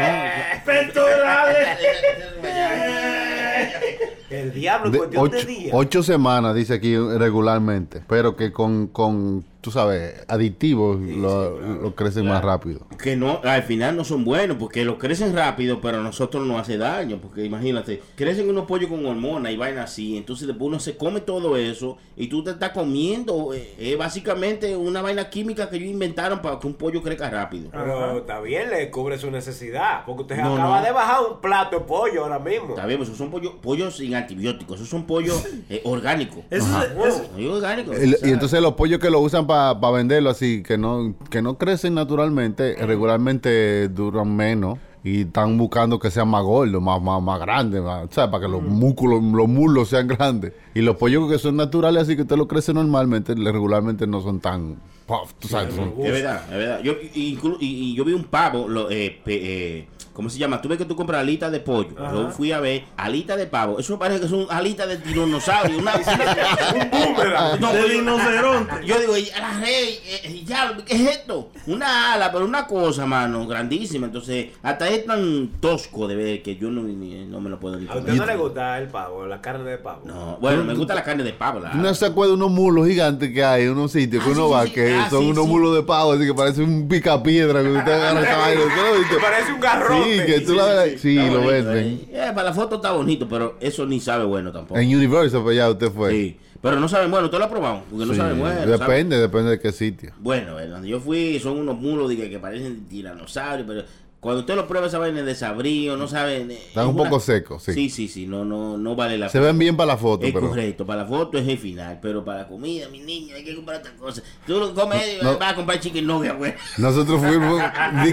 [4.31, 5.71] El diablo, en De cuestión de ocho, días.
[5.73, 8.03] ocho semanas, dice aquí regularmente.
[8.09, 12.87] Pero que con, con tú sabes, aditivos lo, lo crecen más rápido.
[13.03, 16.61] Que no, al final no son buenos, porque los crecen rápido, pero a nosotros nos
[16.61, 17.19] hace daño.
[17.21, 20.17] Porque imagínate, crecen unos pollos con hormonas y vainas así.
[20.17, 23.53] Entonces después uno se come todo eso y tú te estás comiendo.
[23.55, 27.69] eh, Es básicamente una vaina química que ellos inventaron para que un pollo crezca rápido.
[27.73, 30.05] Pero está bien, le cubre su necesidad.
[30.07, 30.87] Porque usted No, acaba no.
[30.87, 32.69] de bajar un plato de pollo ahora mismo.
[32.69, 36.45] Está bien, esos son pollos, pollos sin antibióticos, esos son pollos eh, orgánicos.
[36.51, 36.85] Eso Ajá.
[36.85, 37.97] es- es- Pollos orgánicos.
[37.99, 39.56] El- o sea, y entonces los pollos que lo usan para
[39.93, 44.79] venderlo así, que no, que no crecen naturalmente, regularmente duran menos.
[45.05, 48.29] Y están buscando que sean más gordos, más, más, más grandes, más, ¿sabes?
[48.29, 50.53] Para que los músculos, los muslos sean grandes.
[50.75, 54.41] Y los pollos que son naturales, así que usted los crece normalmente, regularmente no son
[54.41, 54.75] tan...
[55.07, 56.81] puff, tú sabes, son- Es verdad, es verdad.
[56.83, 60.63] Yo, y, y- y yo vi un pavo, lo, eh, pe- eh, ¿cómo se llama?
[60.63, 61.91] Tú ves que tú compras alitas de pollo.
[61.95, 63.79] Yo fui a ver alitas de pavo.
[63.79, 65.79] Eso parece que son alitas de tiranosaurio.
[65.79, 65.93] Una,
[66.75, 67.61] un boomerang.
[67.61, 68.75] No, de yo- rinoceronte.
[68.87, 71.51] Yo digo, "Y a la rey, eh, ya, ¿qué es esto?
[71.67, 74.07] Una ala, pero una cosa, mano, grandísima.
[74.07, 77.77] Entonces, hasta es tan tosco de ver que yo no, ni- no me lo puedo
[77.79, 80.03] ni ¿A usted no le gusta el pavo, la carne de pavo?
[80.07, 81.61] No, bueno, me gusta la carne de pavo.
[81.61, 84.31] La, ¿Tú no se acuerda de unos mulos gigantes que hay en unos sitios que
[84.31, 85.51] Ah, uno sí, va sí, que Ah, son sí, unos sí.
[85.51, 88.23] mulos de pavo así que parece un picapiedra que usted agarra.
[89.21, 90.06] Parece un garrote.
[90.07, 91.77] Sí, que tú la ves, sí, lo bonito, venden.
[91.87, 92.09] eh.
[92.13, 94.81] Eh, para la foto está bonito, pero eso ni sabe bueno tampoco.
[94.81, 96.11] En Universal, pues ya usted fue.
[96.11, 97.83] Sí, pero no saben bueno, ¿usted lo ha probado?
[97.91, 98.67] Porque no Sí, saben bueno.
[98.67, 100.13] depende, depende de qué sitio.
[100.19, 103.85] Bueno, donde yo fui son unos mulos dije, que parecen tiranosaurios, pero
[104.27, 106.51] cuando usted lo prueba esa vaina de sabrío, no saben...
[106.51, 107.73] Están es un una- poco secos, sí.
[107.73, 110.33] Sí, sí, sí, no, no, no vale la Se ven bien para la foto, Es
[110.33, 113.45] pero correcto, para la foto es el final, pero para la comida, mi niño, hay
[113.45, 114.21] que comprar otra cosa.
[114.47, 115.39] Tú lo comes, No.
[115.39, 116.55] vas a comprar chicken nugget, güey.
[116.79, 117.63] nosotros fuimos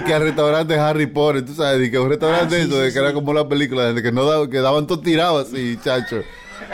[0.06, 2.88] que al restaurante Harry Potter, tú sabes, di que un restaurante Ah, sí, eso, de
[2.88, 5.76] sí, que era como la película, de que no daban, que daban todo tirado así,
[5.82, 6.22] chacho.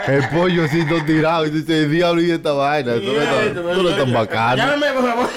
[0.07, 4.13] El pollo así todo tirado, y dice, diablo y esta vaina, esto no es tan-
[4.13, 4.55] bacano.
[4.57, 5.29] Llámeme, por favor.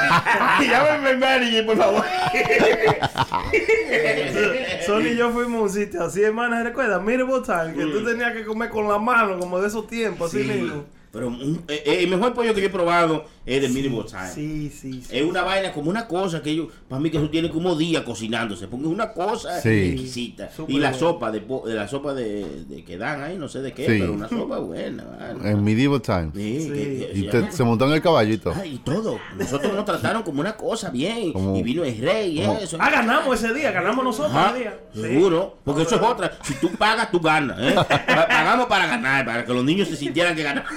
[0.68, 2.04] Llámeme manager, por favor.
[4.86, 7.02] Sony y yo fuimos a un sitio así, hermana, ¿recuerdas?
[7.02, 10.44] Miracle Time, que tú tenías que comer con la mano, como de esos tiempos, así
[10.44, 10.84] mismo.
[11.12, 14.28] Pero un- eh, eh, el mejor pollo que yo he probado es de Minimal Time.
[14.34, 15.16] Sí, sí, sí.
[15.16, 18.02] Es una vaina como una cosa que ellos, para mí que eso tiene como días
[18.02, 19.68] cocinándose, porque es una cosa Sí.
[19.92, 20.50] exquisita.
[20.68, 23.60] Y la sopa de, po- de la sopa de, de que dan ahí, no sé
[23.62, 23.98] de qué, Sí.
[24.00, 25.04] pero una sopa buena.
[25.44, 26.32] En Medieval Times.
[26.34, 26.68] Sí, Sí.
[26.70, 28.52] que- Y te- se montó en el caballito.
[28.54, 29.18] Ay, y todo.
[29.38, 31.32] Nosotros nos trataron como una cosa bien.
[31.32, 32.76] Como- y vino el rey y como- eso.
[32.80, 34.78] Ah, ganamos ese día, ganamos nosotros Ajá, ese día.
[34.92, 35.00] Sí.
[35.02, 36.32] Seguro, porque eso es otra.
[36.42, 37.56] Si tú pagas, tú ganas.
[37.60, 37.74] ¿eh?
[37.74, 40.70] Pa- Pagamos para ganar, para que los niños se sintieran que ganaron.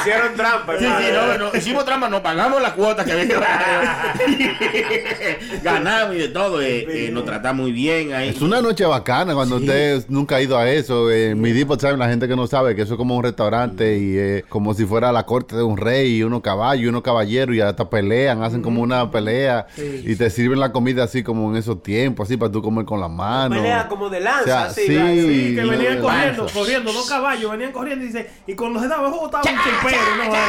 [0.00, 1.38] Hicieron trampa, Sí, sí, hermano.
[1.38, 4.14] no, no, hicimos trampa, no pagamos la cuota que había que pagar.
[5.62, 6.60] Ganamos y de todo.
[6.62, 8.28] eh, eh, nos tratamos muy bien ahí.
[8.30, 11.10] Es una noche bacana cuando usted nunca ha ido a eso.
[11.10, 13.98] En mi Depot Time, la gente que no sabe que eso es como un restaurante
[13.98, 17.02] y es como si fuera la corte de un rey y unos caballos y unos
[17.02, 20.02] caballeros y hasta pelean, hacen como una pelea Sí.
[20.06, 23.00] y te sirven la comida así como en esos tiempos, así para tú comer con
[23.00, 23.56] la mano.
[23.56, 25.12] Pelea como de lanza, O sea, así, sí, ¿verdad?
[25.14, 29.08] Sí, que venían corriendo, corriendo, dos caballos, venían corriendo y dice, y cuando se daba
[29.10, 30.42] juego estaba un chimpero, no vale.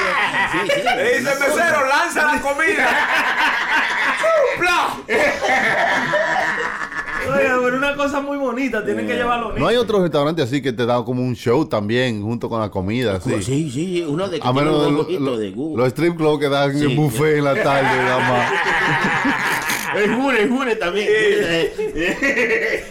[0.52, 0.82] Sí, sí.
[0.96, 2.90] Le dice mesero, lanza la comida.
[4.60, 4.96] ¡Pla!
[7.30, 9.54] Oiga, pero una cosa muy bonitas, tienen que llevarlo.
[9.58, 12.70] No hay otros restaurantes así que te dan como un show también junto con la
[12.70, 13.20] comida.
[13.22, 15.84] Sí, sí, sí, uno de que A tiene menos un de lo- de Google.
[15.84, 16.86] los strip club que dan Sí.
[16.86, 18.52] el buffet en la tarde, nada más.
[19.94, 21.06] El Jures, Jures también.
[21.10, 22.84] Eh.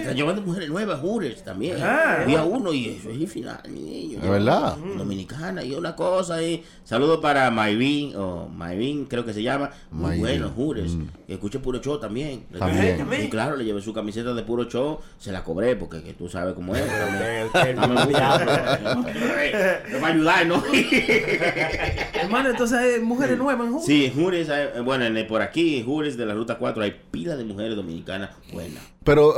[0.00, 1.76] Están llevando mujeres nuevas, Jures también.
[1.80, 2.22] Ah.
[2.24, 4.18] Fui a uno y eso es final, mi niño.
[4.20, 4.76] ¿De verdad?
[4.98, 6.64] Dominicana y una cosa ahí.
[6.82, 9.70] Saludos para Mayvin, o Mayvin creo que se llama.
[9.92, 10.90] Muy bueno, Jures.
[11.28, 12.42] Que escuche puro show también.
[12.52, 14.98] Sí, claro, le llevé su camiseta de puro show.
[15.18, 16.84] Se la cobré porque que tú sabes cómo es.
[16.84, 17.74] Me.
[17.74, 18.00] No me
[20.06, 20.62] ayudar, ¿no?
[22.14, 23.86] Hermano, entonces hay mujeres nuevas en Jures.
[23.86, 27.00] Sí, en Jures, eh, bueno, en, por aquí, en Jures de la Ruta 4 hay
[27.10, 28.82] pila de mujeres dominicanas buenas.
[29.04, 29.34] Pero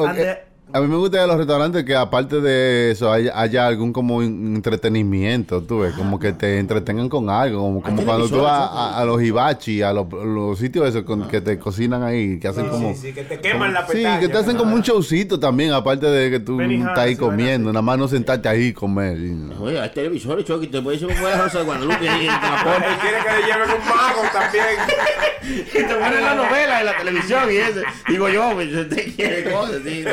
[0.75, 4.22] a mí me gusta de los restaurantes que aparte de eso haya, haya algún como
[4.22, 8.98] entretenimiento, tú ves, como que te entretengan con algo, como, como cuando tú vas a,
[8.98, 12.68] a los hibachi, a los, los sitios esos con, que te cocinan ahí, que hacen
[12.68, 12.94] como...
[12.94, 14.20] Sí, sí, que te queman la Sí, pestaña.
[14.20, 17.20] que te hacen como un showcito también, aparte de que tú Benihana, estás ahí sí,
[17.20, 19.18] comiendo, nada más no sentarte ahí y comer.
[19.18, 22.27] y- Oye, hay televisores, Chucky, te puedes ir a la Rosa de Guadalupe y te
[22.27, 22.98] la pones.
[23.01, 24.64] Quiere que le lleven un mago también.
[25.44, 27.81] Y te ponen la novela en la televisión y eso.
[28.09, 30.12] Digo yo, pues, usted quiere cosas, sí, ¿no?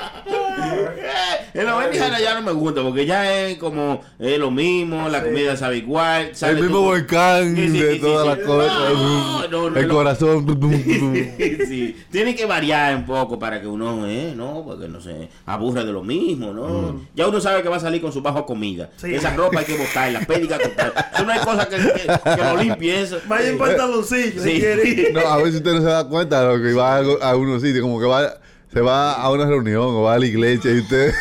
[1.53, 5.23] En la Benihana ya no me gusta porque ya es como es lo mismo, la
[5.23, 6.27] comida sabe igual.
[6.27, 8.45] El sabe mismo tú- volcán Sí, sí, de sí, todas sí, las sí.
[8.45, 8.73] cosas.
[8.93, 9.93] No, no, no, el no.
[9.93, 10.45] corazón.
[11.67, 15.83] sí, tiene que variar un poco para que uno, eh, no, porque no se aburre
[15.85, 17.01] de lo mismo, ¿no?
[17.15, 18.89] Ya uno sabe que va a salir con su bajo comida.
[18.97, 19.13] Sí.
[19.13, 20.93] Esa ropa hay que botarla, pédica total.
[21.13, 23.17] Eso no hay cosa que, que, que lo limpie eso.
[23.27, 24.59] Vaya en pantaloncillo, si Sí.
[24.59, 25.11] quiere.
[25.13, 27.61] No, a veces usted no se da cuenta de lo que va a, a unos
[27.61, 28.33] sitios, como que va,
[28.73, 31.13] se va a una reunión o va a la iglesia y usted.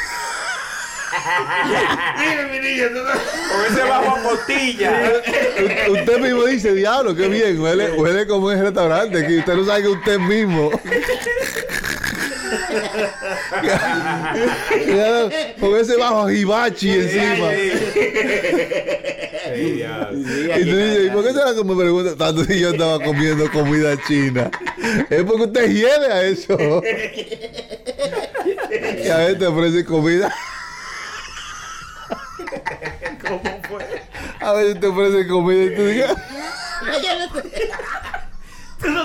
[2.18, 4.90] Mira, mi no- Con ese bajo a costilla.
[5.90, 9.64] usted mismo dice, diablo, qué bien, huele, huele como en el restaurante, que usted no
[9.64, 10.70] sabe que usted mismo.
[15.60, 17.48] Con ese bajo hibachi encima.
[19.60, 20.08] Dios.
[20.12, 22.70] Sí, Y aquí tú dices, ¿y por qué será que me pregunta tanto si yo
[22.70, 24.50] estaba comiendo comida china?
[25.08, 26.82] Es porque usted hiede a eso.
[29.04, 30.34] Y a veces te ofrece comida.
[33.26, 34.02] ¿Cómo fue?
[34.40, 36.10] A veces te ofrece comida y tú dices,
[36.82, 36.92] no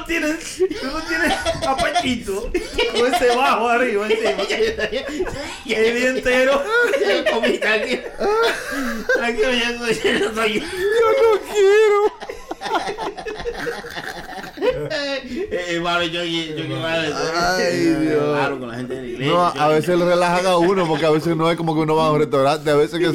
[0.05, 1.33] tienes, tú no tienes
[1.67, 2.51] apetito
[2.93, 4.31] con ese bajo arriba encima.
[5.67, 6.63] El día entero.
[7.31, 8.01] Comí, tranquilo.
[9.15, 11.99] Tranquilo, yo soy- yo soy- yo no quiero.
[14.67, 18.23] Eh, hermano, yo, yo, yo, madre, Ay, Dios.
[18.33, 19.33] Claro, con la gente de la iglesia.
[19.33, 21.95] No, a veces le relajan a uno porque a veces no es como que uno
[21.95, 23.05] va a un restaurante, a veces que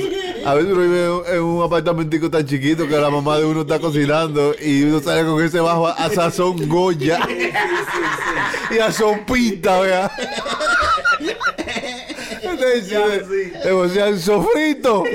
[0.44, 3.78] a veces uno vive en- un apartamentico tan chiquito que la mamá de uno está
[3.78, 7.18] cocinando y uno sale con ese bajo a, a sazón Goya
[8.70, 10.10] y a sompita, vea.
[12.42, 15.04] Entonces, sofrito.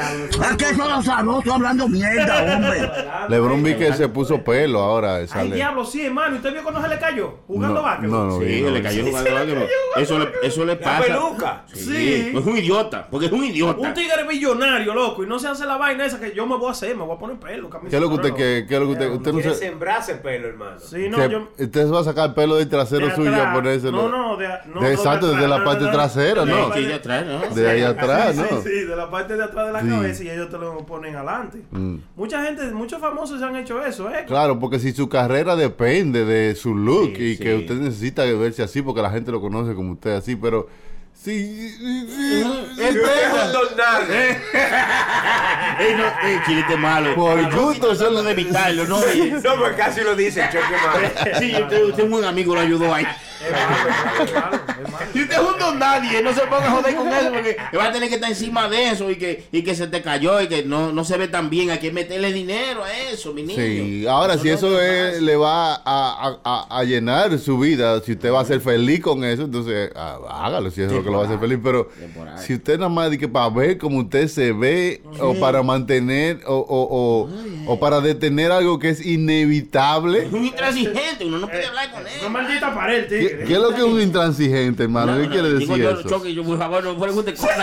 [0.00, 2.90] ¿A qué solo sabroso Estoy hablando mierda, hombre?
[3.28, 5.16] Lebron vi que se puso pelo ahora.
[5.16, 5.54] Ay, Sale.
[5.56, 6.36] diablo, sí, hermano.
[6.36, 7.38] ¿Usted vio cuando se le cayó?
[7.46, 8.10] Jugando No, básquetbol.
[8.10, 9.68] no, no, Sí, no le cayó jugando básquetbol.
[9.96, 11.02] Eso le, eso le La pasa.
[11.04, 11.64] peluca.
[11.72, 11.80] Sí.
[11.84, 12.32] Sí.
[12.36, 13.80] Es un idiota, porque es un idiota.
[13.80, 16.68] Un tigre millonario, loco, y no se hace la vaina esa que yo me voy
[16.68, 17.68] a hacer, me voy a poner pelo.
[17.70, 19.66] ¿Qué es lo que usted, de qué, es lo que usted, usted no Quiere se,
[19.66, 20.78] sembrarse pelo, hermano.
[20.80, 21.48] Sí, no, que yo.
[21.58, 23.92] usted se va a sacar el pelo del trasero de suyo a ponérselo?
[23.92, 26.74] No, no, de, no, De- no, exacto, desde la parte trasera, de la ¿no?
[26.74, 27.54] Sí, de atrás, ¿no?
[27.54, 28.62] De ahí atrás, Sí, ¿no?
[28.62, 29.96] sí, de la parte de atrás de la Sí.
[29.96, 31.62] cabeza y ellos te lo ponen adelante.
[31.70, 31.96] Mm.
[32.16, 34.24] Mucha gente, muchos famosos se han hecho eso, ¿eh?
[34.26, 37.54] Claro, porque si su carrera depende de su look Sí, y que sí.
[37.54, 40.68] usted necesita verse así porque la gente lo conoce como usted así, pero
[41.12, 42.40] si, si- si-
[42.82, 44.30] El pelo es don nadie.
[45.80, 47.14] Ey, no, ey, chilete malo.
[47.14, 48.98] por gusto Eso es de evitarlo, ¿no?
[49.44, 51.08] No, pues casi lo dice, choque malo.
[51.38, 53.06] Sí, usted, usted es un amigo, lo ayudó ahí.
[53.44, 55.06] Es malo, es malo, es malo.
[55.12, 57.84] Si usted es un don nadie, no se ponga a joder con eso porque va
[57.86, 60.48] a tener que estar encima de eso y que, y que se te cayó y
[60.48, 61.70] que no, no se ve tan bien.
[61.70, 63.56] Hay que meterle dinero a eso, mi niño.
[63.56, 68.00] Sí, ahora si no eso es le va a, a- a- a llenar su vida,
[68.02, 71.10] si usted va a ser feliz con eso, entonces ah, hágalo si es lo que
[71.10, 71.58] lo va a hacer feliz.
[71.62, 72.38] Pero Temporal.
[72.38, 76.54] si usted nada más que para ver cómo usted se ve o para mantener o,
[76.56, 77.26] o,
[77.68, 81.90] o, o para detener algo que es inevitable, Es un intransigente, uno no puede hablar
[81.90, 82.12] con él.
[82.20, 83.06] Una maldita pared,
[83.46, 85.16] ¿qué, es lo que es un intransigente, hermano?
[85.16, 86.08] ¿Qué No, quiere no, decir yo, eso?
[86.08, 87.56] Choque, yo, por favor, no pregunte cosas.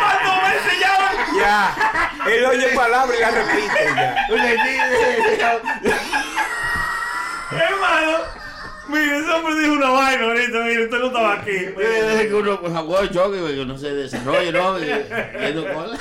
[0.00, 0.78] ¿Cuántas veces
[1.40, 1.74] ya?
[2.26, 4.26] Él oye palabras y la repite ya.
[7.50, 8.18] Hermano,
[8.88, 11.50] mire, ese hombre dijo una vaina ahorita, mire, usted no estaba aquí.
[12.28, 14.78] que uno, por favor, choque, que no se desarrolle, ¿no?
[14.78, 16.00] Y- y eso, cosas.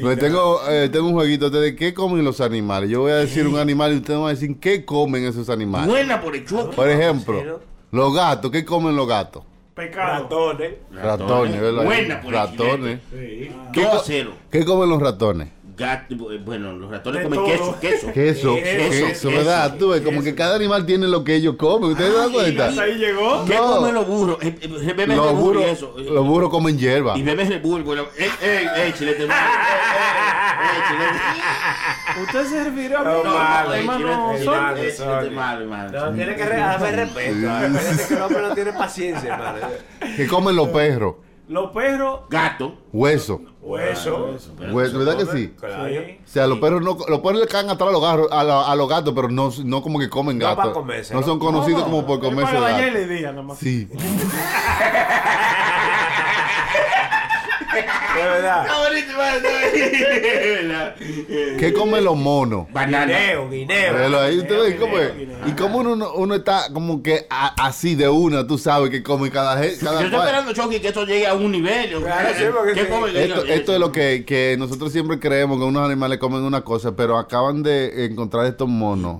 [0.00, 2.90] Pues tengo, eh, tengo un jueguito de qué comen los animales.
[2.90, 5.88] Yo voy a decir un animal y ustedes van a decir qué comen esos animales.
[5.88, 6.74] Buena por el choque.
[6.76, 9.44] Por ejemplo, los gatos, ¿qué comen los gatos?
[9.74, 10.24] Pecado.
[10.24, 10.74] Ratones.
[10.92, 11.84] Ratones, ¿verdad?
[11.84, 13.00] Buena por el Ratones.
[13.10, 13.50] Sí.
[13.72, 14.04] ¿Qué, co-
[14.50, 15.48] qué comen los ratones?
[15.74, 18.12] Gato, eh, bueno, los ratones De comen queso, queso.
[18.12, 19.74] Queso, Queso, queso, ¿verdad?
[19.78, 21.92] Tú ves, como que cada animal tiene lo que ellos comen.
[21.92, 22.66] ¿Ustedes se dan cuenta?
[22.68, 23.44] Hasta ahí llegó.
[23.46, 23.76] ¿Qué No.
[23.76, 24.38] comen los burros?
[24.42, 25.94] Eh, eh, beben Los Bull y burros, eso.
[25.98, 27.16] los burros comen hierba.
[27.16, 27.82] Y bebes Red Bull.
[27.84, 29.22] Bueno, ey, ey, ey, chilete.
[29.24, 29.28] Ey,
[30.88, 33.10] chilete- Usted se refirió a mí.
[33.24, 34.32] No, malo, hermano.
[34.34, 35.90] chilete- Son- malo, hermano.
[36.10, 37.34] No, tiene que darme respeto.
[38.08, 39.58] Que el hombre no tiene paciencia, hermano.
[40.16, 41.14] ¿Qué comen los perros?
[41.52, 42.20] Los perros.
[42.30, 42.74] Gato.
[42.92, 43.40] Hueso.
[43.60, 44.34] Hueso.
[44.72, 45.54] Hueso, ¿verdad que sí?
[45.58, 45.86] Claro.
[45.88, 46.18] Sí.
[46.24, 48.64] O sea, los perros no, los perros le caen atrás a los, garros- a, la-
[48.72, 50.62] a los gatos, pero no, no como que comen No gatos.
[50.64, 51.20] para comérselo.
[51.20, 53.58] no son conocidos No, como por es comerse gatos.
[53.58, 53.88] Sí.
[58.24, 58.66] Verdad.
[61.58, 62.66] ¿Qué comen los monos?
[62.72, 63.06] Banana.
[63.06, 64.18] Guineo, guineo.
[64.20, 65.12] Ahí, cómo es.
[65.46, 69.30] Y como uno, uno está como que a- así de una, tú sabes que come
[69.30, 69.84] cada gente.
[69.84, 71.90] Yo estoy esperando, Chucky, que esto llegue a un nivel.
[72.02, 72.86] Claro, sí, porque ¿Qué sí.
[72.90, 73.16] comen?
[73.16, 76.94] Esto, esto es lo que, que nosotros siempre creemos que unos animales comen una cosa,
[76.94, 79.16] pero acaban de encontrar estos monos.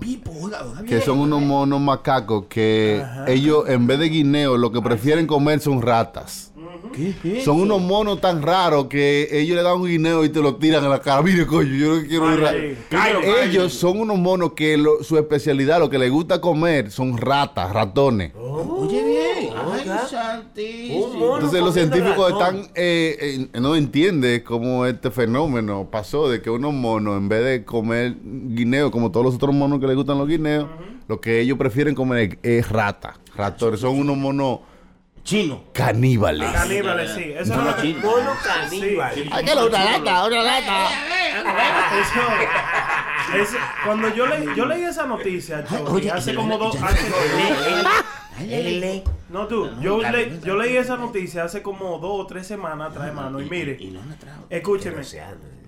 [0.87, 5.59] Que son unos monos macacos que ellos en vez de guineo lo que prefieren comer
[5.59, 6.51] son ratas.
[6.93, 7.45] ¿Qué es eso?
[7.51, 10.83] Son unos monos tan raros que ellos le dan un guineo y te lo tiran
[10.83, 11.21] en la cara.
[11.23, 13.41] Mire, coño, yo no quiero Ay, Cállalo, cállalo.
[13.43, 17.71] Ellos son unos monos que lo- su especialidad, lo que les gusta comer, son ratas,
[17.73, 18.31] ratones.
[18.35, 19.53] Oye, bien.
[19.55, 19.89] Ay,
[21.09, 26.49] mono Entonces los científicos están eh, eh, no entienden cómo este fenómeno pasó de que
[26.49, 30.17] unos monos en vez de comer guineo como todos los otros monos que les gustan
[30.17, 30.67] los guineos,
[31.07, 34.59] lo que ellos prefieren comer es, es rata, ratones, son unos monos
[35.23, 35.63] Chino.
[35.73, 36.51] caníbales.
[36.51, 37.31] Caníbales, sí.
[37.35, 37.95] Eso Mono es.
[38.03, 39.13] Mono caníbal.
[39.31, 40.89] Hay que una lata, una lata.
[42.01, 46.75] Eso, eso- cuando yo, le, yo leí esa noticia, Chucky, Oye, hace como dos...
[46.81, 47.11] hace-
[48.49, 49.03] L.
[49.29, 53.07] no, tú, yo, le- yo leí esa noticia hace como dos o tres semanas atrás,
[53.07, 53.79] hermano, y Y mire,
[54.49, 55.03] escúcheme,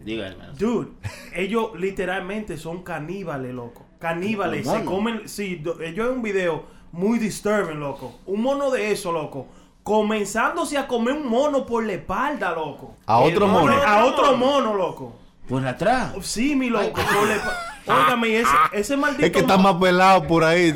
[0.03, 0.53] Diga, hermano.
[0.57, 0.89] dude,
[1.33, 6.65] ellos literalmente son caníbales, loco, caníbales, se comen, sí, yo en un video
[6.95, 9.47] muy disturbing, loco, un mono de eso, loco,
[9.83, 13.73] comenzándose a comer un mono por la espalda, loco, A otro mono.
[13.73, 15.13] a otro mono, loco,
[15.47, 16.13] Por atrás.
[16.21, 20.25] sí, mi loco, por la espalda, óigame, ese, ese maldito Es que está más pelado
[20.25, 20.71] por ahí.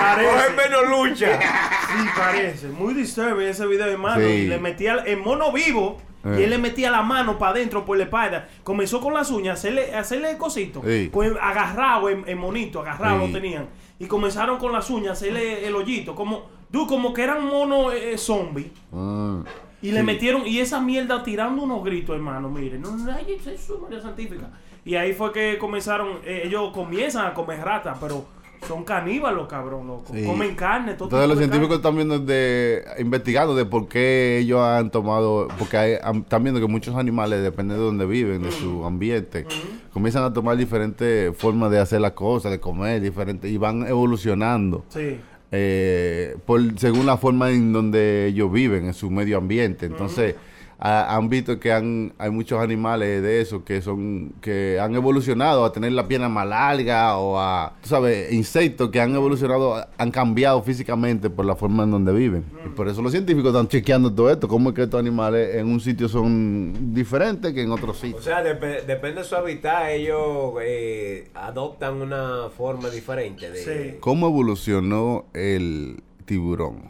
[0.00, 0.52] Parece.
[0.56, 1.38] Menos lucha.
[1.40, 2.68] Sí, parece.
[2.68, 4.20] Muy disturbing ese video, hermano.
[4.20, 4.26] Sí.
[4.32, 5.98] Y le metía el mono vivo.
[6.24, 6.44] Y Eh.
[6.44, 8.48] él le metía la mano para adentro por la espalda.
[8.62, 10.82] Comenzó con las uñas, hacerle, hacerle el cosito.
[10.84, 11.08] Sí.
[11.12, 13.26] Pues agarrado en, en monito, agarrado Sí.
[13.26, 13.68] lo tenían.
[14.00, 16.16] Y comenzaron con las uñas, hacerle el hoyito.
[16.16, 18.72] Como, tú, como que eran monos eh, zombies.
[18.92, 19.44] Ah,
[19.82, 22.48] Y le metieron, y esa mierda tirando unos gritos, hermano.
[22.48, 24.50] Miren, no, no, eso es María Santífica.
[24.84, 28.24] Y ahí fue que comenzaron, eh, ellos comienzan a comer ratas, pero
[28.68, 30.12] son caníbalos, cabrón, loco.
[30.14, 30.24] Sí.
[30.24, 34.90] Comen carne, todo Entonces los científicos están viendo de, investigando de por qué ellos han
[34.90, 38.84] tomado, porque hay- han- están viendo que muchos animales, depende de donde viven, de su
[38.84, 39.46] ambiente,
[39.92, 44.84] comienzan a tomar diferentes formas de hacer las cosas, de comer, diferentes, y van evolucionando.
[44.88, 45.18] Sí.
[45.52, 49.86] eh, por, según la forma en donde ellos viven, en su medio ambiente.
[49.86, 50.36] Entonces,
[50.82, 55.64] ha- han visto que han, hay muchos animales de esos que son que han evolucionado
[55.64, 60.10] a tener la pierna más larga o a, tú sabes, insectos que han evolucionado, han
[60.10, 62.44] cambiado físicamente por la forma en donde viven.
[62.64, 65.68] Y por eso los científicos están chequeando todo esto, cómo es que estos animales en
[65.68, 68.22] un sitio son diferentes que en otro O sitio.
[68.22, 73.56] sea, dep- depende de su hábitat, ellos eh, adoptan una forma diferente de...
[73.92, 73.96] Sí.
[74.00, 76.82] ¿Cómo evolucionó el tiburón?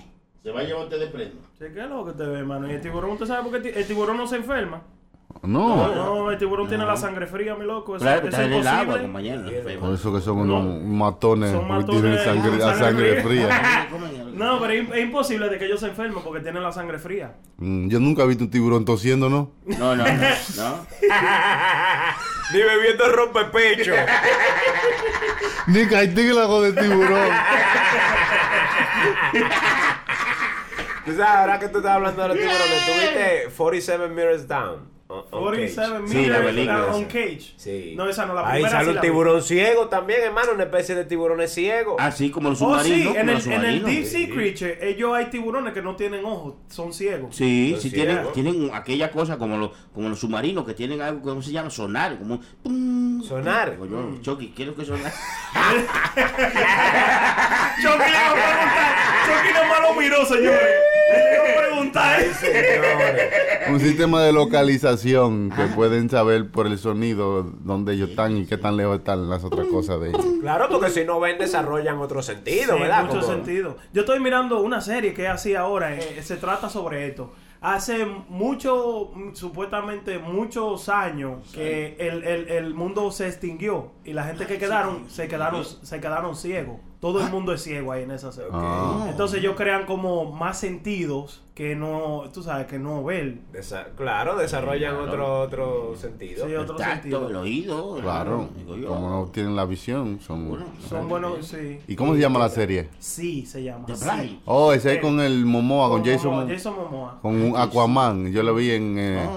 [0.43, 1.35] Se va a llevar usted de prenda.
[1.61, 2.67] Sí, ¿Qué es lo que te ve, hermano?
[2.71, 4.81] Y el tiburón, ¿usted sabe por qué el ti- el tiburón no se enferma?
[5.43, 7.97] No, No, el tiburón tiene la sangre fría, mi loco.
[7.97, 9.43] Eso, Claro, que eso está es en el agua, imposible.
[9.43, 9.81] compañero.
[9.81, 10.59] por eso que son No.
[10.59, 13.47] unos matones, Son matones tienen sangre, la sangre fría.
[13.47, 13.89] fría.
[14.41, 17.35] No, pero es, es imposible de que ellos se enfermen porque tienen la sangre fría.
[17.59, 19.51] Mm, Yo nunca he visto un tiburón tosiendo, ¿no?
[19.67, 20.05] No, no, no.
[20.05, 20.13] no.
[22.55, 23.93] Ni bebiendo rompepecho.
[25.67, 27.29] Ni cartílago de tiburón.
[31.05, 35.00] Tú sabes, ahora que tú estás hablando de los tiburones, ¿tú viste 47 Meters Down?
[35.13, 36.09] On- on 47 Cage?
[36.09, 37.53] Sí, la película on cage.
[37.57, 37.95] Sí.
[37.97, 41.05] No, esa no la Ahí sale sí un tiburón ciego también, hermano, una especie de
[41.05, 41.97] tiburones ciego.
[41.99, 43.13] Así como los Oh, submarinos.
[43.13, 43.85] sí, en el, en el.
[43.85, 47.35] Deep Sea Creature, ellos hay tiburones que no tienen ojos, son ciegos.
[47.35, 48.33] Sí, sí tienen, ciegos.
[48.35, 51.71] tienen aquella cosa como los, como los submarinos que tienen algo, ¿cómo se llama?
[51.71, 53.23] Sonar, como un pum.
[53.25, 53.73] Sonar.
[53.73, 55.13] Digo yo, Chucky, ¿qué es lo que sonar?
[57.83, 58.95] Chucky le va a preguntar.
[59.27, 60.61] Chucky nomás lo miró, señores.
[61.13, 62.23] Le iba a preguntar.
[62.41, 63.69] Señores.
[63.69, 68.57] un sistema de localización que pueden saber por el sonido dónde ellos están y qué
[68.57, 70.25] tan lejos están las otras cosas de ellos.
[70.41, 73.05] Claro, porque si no ven, desarrollan otro sentido, Sí, ¿verdad?
[73.07, 73.77] mucho Como- sentido.
[73.93, 77.33] Yo estoy mirando una serie que es así ahora, eh, se trata sobre esto.
[77.63, 84.47] Hace mucho, supuestamente muchos años que el, el- el mundo se extinguió y la gente
[84.47, 86.77] que quedaron se quedaron se quedaron ciegos.
[87.01, 88.51] Todo el mundo es ciego ahí en esa serie.
[88.53, 89.07] Ah.
[89.09, 93.39] Entonces ellos crean como más sentidos que no, tú sabes, que no ver.
[93.55, 96.47] Desa- claro, desarrollan otro, otro sentido.
[96.47, 97.29] Sí, otro El tacto, sentido.
[97.31, 97.97] el oído.
[98.03, 98.49] Claro,
[98.87, 100.59] como no tienen la visión, son...
[100.89, 101.79] Son buenos, sí.
[101.89, 102.91] ¿Y cómo se llama la serie?
[102.99, 103.87] Sí, se llama.
[103.87, 104.05] The sí.
[104.05, 104.41] Blind.
[104.45, 107.19] Oh, ese es con el Momoa, con Jason, Momoa, Mo- Jason Momoa.
[107.23, 108.31] con un Aquaman.
[108.31, 108.97] Yo lo vi en...
[108.99, 109.29] eh,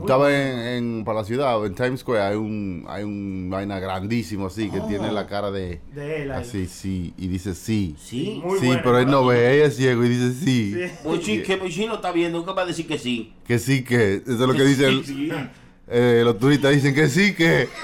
[0.00, 0.04] Ah.
[0.04, 4.46] estaba en, en- para la ciudad, en Times Square, hay un, hay un vaina grandísimo
[4.46, 5.80] así, que tiene la cara de...
[5.94, 6.32] De él.
[6.32, 7.94] Así, sí, y dice sí.
[7.98, 8.40] Sí.
[8.44, 8.80] Muy sí, bueno.
[8.84, 10.74] pero él no ve, ella es ciego y dice sí.
[10.74, 10.90] Sí.
[11.04, 13.32] Pues sí, que pues sí lo está viendo, ¿qué va a decir que sí?
[13.46, 14.14] Que sí, que.
[14.16, 15.30] Eso es lo que dicen Sí.
[15.88, 17.68] eh, los turistas, dicen que sí, que.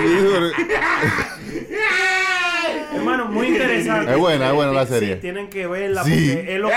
[2.94, 4.12] Hermano, muy interesante.
[4.12, 5.16] Es buena, es buena la Sí, serie.
[5.16, 6.32] tienen que verla Sí.
[6.34, 6.68] porque es lo,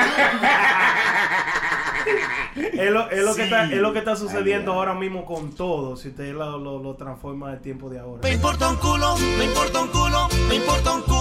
[2.55, 5.95] es lo, es lo que está, es lo que está sucediendo ahora mismo con todo.
[5.95, 8.21] Si usted lo, lo, lo transforma del tiempo de ahora.
[8.23, 11.13] Me importa un culo, me importa un culo, me importa un culo.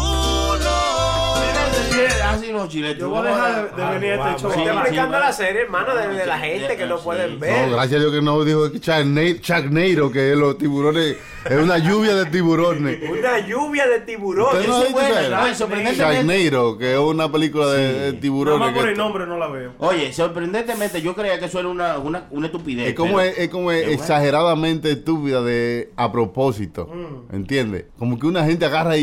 [2.24, 3.00] Así los chiletos.
[3.00, 4.52] Yo voy a dejar de, de venir a este show.
[4.52, 7.04] Sí, sí, explicando la serie, hermano, de, de la Sí, gente que no sí.
[7.04, 7.70] pueden No, ver.
[7.70, 11.16] gracias a Dios que no dijo Sharknado, Sharknado, que es los tiburones.
[11.48, 12.98] Es una lluvia de tiburones.
[13.10, 14.60] Una lluvia de tiburones.
[14.60, 15.28] ¿Usted no Eso bueno?
[15.48, 15.54] ¿no?
[15.54, 16.34] Sorprendentemente.
[16.36, 18.60] Sharknado, que es una película de, Nada tiburones.
[18.60, 19.72] más por el nombre no la veo.
[19.78, 22.88] Oye, sorprendentemente yo creía que eso era una, una, una estupidez.
[22.88, 23.90] Es como, pero- es, es como bueno.
[23.90, 26.86] exageradamente estúpida de a propósito.
[26.86, 27.34] Mm.
[27.34, 27.86] ¿Entiendes?
[27.98, 29.02] Como que una gente agarra y,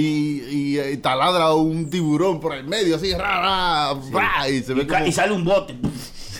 [0.49, 4.75] y, y taladra un tiburón por el medio, así, ra, ra, ra, y se Y,
[4.75, 5.07] ve ca- como...
[5.07, 5.75] y sale un bote.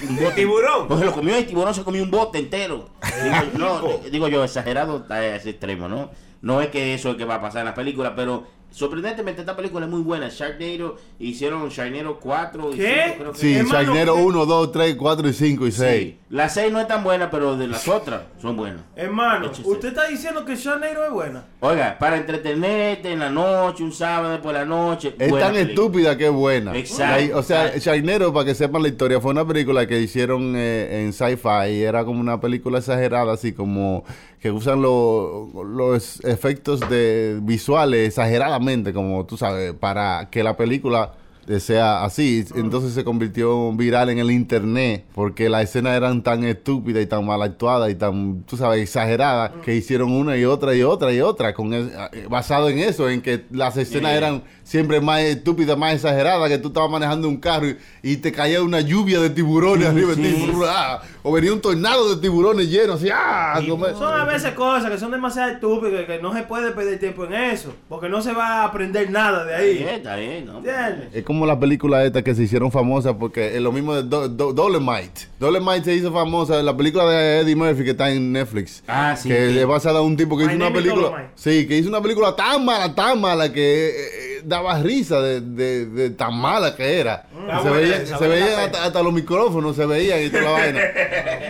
[0.08, 0.36] Un ¿De bote.
[0.36, 0.88] tiburón?
[0.88, 2.90] Pues lo comió el tiburón, se comió un bote entero.
[3.24, 6.10] Digo, no, di- digo yo, exagerado a ese extremo, ¿no?
[6.42, 9.56] No es que eso es que va a pasar en la película, pero sorprendentemente esta
[9.56, 10.30] película es muy buena.
[10.30, 13.02] Sharknado, hicieron Sharknado 4 y ¿Qué?
[13.06, 14.22] 5, creo que Sí, Hermano, Sharknado ¿qué?
[14.22, 16.02] 1, 2, 3, 4 y 5 y 6.
[16.04, 16.18] Sí.
[16.30, 18.82] La 6 no es tan buena, pero de las otras son buenas.
[18.96, 19.68] Hermano, Échese.
[19.68, 21.44] usted está diciendo que Sharknado es buena.
[21.62, 25.16] Oiga, para entretenerte en la noche, un sábado por la noche.
[25.18, 25.74] Es buena tan película.
[25.74, 26.76] estúpida que es buena.
[26.78, 27.38] Exacto.
[27.38, 27.78] O sea.
[27.78, 31.82] Sharknado, para que sepan la historia, fue una película que hicieron eh, en sci-fi y
[31.84, 34.04] era como una película exagerada, así como
[34.40, 41.14] que usan lo- los efectos de visuales exageradamente, como tú sabes, para que la película
[41.60, 42.46] sea así.
[42.56, 47.26] Entonces se convirtió viral en el internet porque las escenas eran tan estúpidas y tan
[47.26, 51.22] mal actuadas y tan, tú sabes, exageradas que hicieron una y otra y otra y
[51.22, 55.76] otra con es- eh, basado en eso, en que las escenas eran siempre más estúpidas,
[55.76, 59.32] más exageradas, que tú estabas manejando un carro y, y te caía una lluvia de
[59.32, 61.02] tiburones arriba de ti, ¡ah!
[61.24, 63.60] o venía un tornado de tiburones llenos, así, ¡ah!
[63.68, 67.26] Como- Son a veces cosas que son demasiado estúpidas que no se puede perder tiempo
[67.26, 67.74] en eso.
[67.90, 69.96] Porque no se va a aprender nada de Está bien, ahí.
[69.96, 70.58] está bien, ¿no?
[70.60, 71.10] ¿Entiendes?
[71.16, 74.30] Es como la película esta que se hicieron famosas porque es lo mismo de Do-
[74.30, 75.22] Do- Dolemite.
[75.40, 78.84] Dolemite se hizo famosa, la película de Eddie Murphy que está en Netflix.
[78.88, 79.58] Ah, sí, Que sí.
[79.60, 81.32] es basada en un tipo que My hizo una película.
[81.34, 85.86] Sí, que hizo una película tan mala, tan mala que eh, daba risa de, de-
[85.86, 87.28] de tan mala que era.
[87.50, 88.64] Ah, se veía- se pena.
[88.66, 90.80] hasta, hasta los micrófonos, se veían y toda la vaina.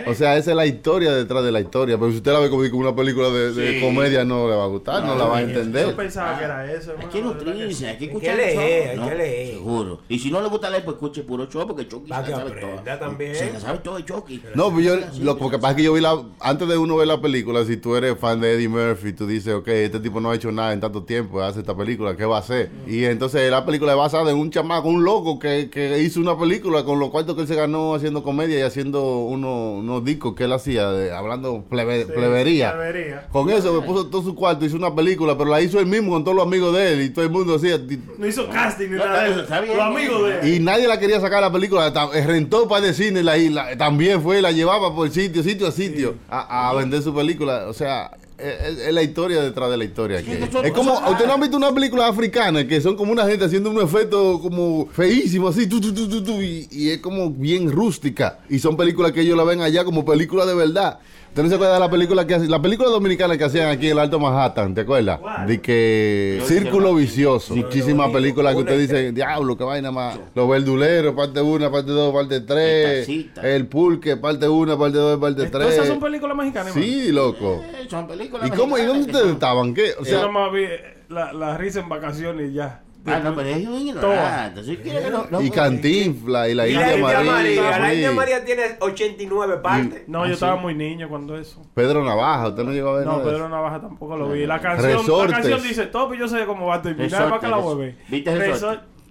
[0.06, 1.98] O sea, esa es la historia detrás de la historia.
[1.98, 3.80] Pero si usted la ve como como una película de, de Sí.
[3.80, 5.86] comedia, no le va a gustar, no, la va a entender.
[5.88, 7.08] Yo pensaba que era eso, hermano.
[7.08, 9.08] Hay que que nutrirse, hay que Hay escuchar que el leer, hay ¿no?
[9.08, 9.54] que leer.
[9.54, 10.00] Seguro.
[10.08, 12.50] Y si no le gusta leer, pues escuche puro show, porque Chucky se que sabe
[12.60, 12.98] todo.
[12.98, 13.34] también.
[13.36, 14.42] Se la sabe todo de Chucky.
[14.54, 17.06] No, pues yo, lo que pasa es que yo vi la, antes de uno ver
[17.06, 20.30] la película, si tú eres fan de Eddie Murphy, tú dices, ok, este tipo no
[20.30, 22.70] ha hecho nada en tanto tiempo, hace esta película, ¿qué va a hacer?
[22.86, 26.38] Y entonces la película es basada en un chamaco, un loco que, que hizo una
[26.38, 30.34] película con los cuartos que él se ganó haciendo comedia y haciendo uno- unos discos
[30.34, 32.72] que él hacía, de- hablando plebe- Sí, plebería.
[32.72, 33.28] plebería.
[33.30, 36.12] Con eso me puso todo su cuarto, hizo una película, pero la hizo él mismo
[36.12, 37.78] con todos los amigos de él y todo el mundo hacía.
[38.18, 40.54] No hizo casting ni No, nada de bien, Los amigos de él.
[40.54, 41.92] Y nadie la quería sacar la película.
[42.14, 43.76] eh, Rentó para de cine la isla.
[43.76, 47.66] También fue, la llevaba por sitio, sitio a sitio a, a vender su película.
[47.68, 48.10] O sea,
[48.42, 50.22] es, es- la historia detrás de la historia.
[50.22, 50.32] que-
[50.64, 53.70] es como, ¿ustedes no han visto una película africana que son como una gente haciendo
[53.70, 57.70] un efecto como feísimo así, tu, tu, tu, tu, tu, y, y es como bien
[57.70, 58.38] rústica.
[58.48, 60.98] Y son películas que ellos la ven allá como películas de verdad.
[61.30, 63.92] ¿Usted no se acuerda de la película que la película dominicana que hacían aquí en
[63.92, 65.20] el Alto Manhattan, ¿te acuerdas?
[65.20, 65.46] ¿Cuál?
[65.46, 67.54] De que Yo Círculo Vicioso.
[67.54, 70.18] Muchísimas películas que usted dice, diablo, qué vaina más.
[70.34, 73.00] Los verduleros, parte 1, parte 2, parte 3.
[73.06, 73.48] Tacita.
[73.48, 75.88] El pulque, parte 1, parte 2, parte Todas esas 3.
[75.88, 76.72] son películas mexicanas.
[76.74, 77.62] Sí, loco.
[77.64, 78.76] Eh, Son películas ¿Y cómo?
[78.76, 79.72] ¿Y dónde que ustedes estaban?
[79.72, 79.92] ¿Qué?
[80.00, 80.64] O sea, yo nomás vi
[81.08, 82.82] la, la risa en vacaciones y ya.
[83.06, 84.62] Ah, no, pero es un ignorante.
[84.64, 87.20] Si quiere que no- no- Y Cantinfla y la Y India María.
[87.32, 87.94] María, la.
[87.94, 90.02] India María tiene 89 partes.
[90.06, 91.62] No, Ah, yo estaba muy niño cuando eso.
[91.74, 93.48] Pedro Navaja, usted no llegó a ver No, nada Pedro?
[93.48, 94.46] Navaja tampoco lo vi.
[94.46, 95.30] La canción, Resortes.
[95.30, 97.28] la canción dice Top y yo sé cómo va a terminar.
[97.30, 97.96] ¿Para que la vuelve?
[98.08, 98.30] ¿Viste?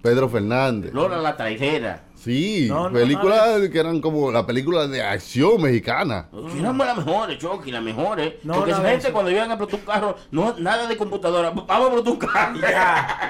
[0.02, 0.94] Pedro Fernández.
[0.94, 2.04] Lola la traidera.
[2.22, 6.28] Sí, No, no, películas que eran como la película de acción mexicana.
[6.52, 8.34] Que éramos las mejores, Chucky, las mejores.
[8.42, 11.50] No, Porque esa gente cuando iban a explotar un carro, no, nada de computadora.
[11.50, 12.58] Vamos a explotar un carro.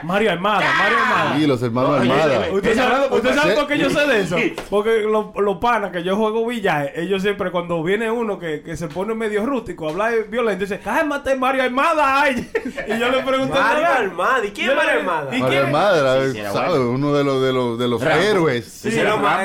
[0.03, 1.39] Mario Armada, Mario Armada.
[1.39, 2.39] Y los hermanos Armada.
[2.41, 4.37] oye, ¿Usted sabe, usted sabe por qué yo sé de eso?
[4.69, 8.89] Porque los panas que yo juego billar, ellos siempre cuando viene uno que, que se
[8.89, 12.23] pone medio rústico, habla de violento, dice, cálmate Mario Armada.
[12.23, 12.51] ay".
[12.89, 14.45] Y yo le pregunté, Mario "Oiga, Armada.
[14.45, 15.37] ¿Y quién es Mario Armada?
[15.37, 15.61] ¿Y Mario?
[15.67, 16.69] Armada, Sí, sí, era ¿sabe?
[16.71, 16.91] bueno.
[16.91, 18.80] Uno de los, de los, de los héroes.
[18.81, 18.99] Sí,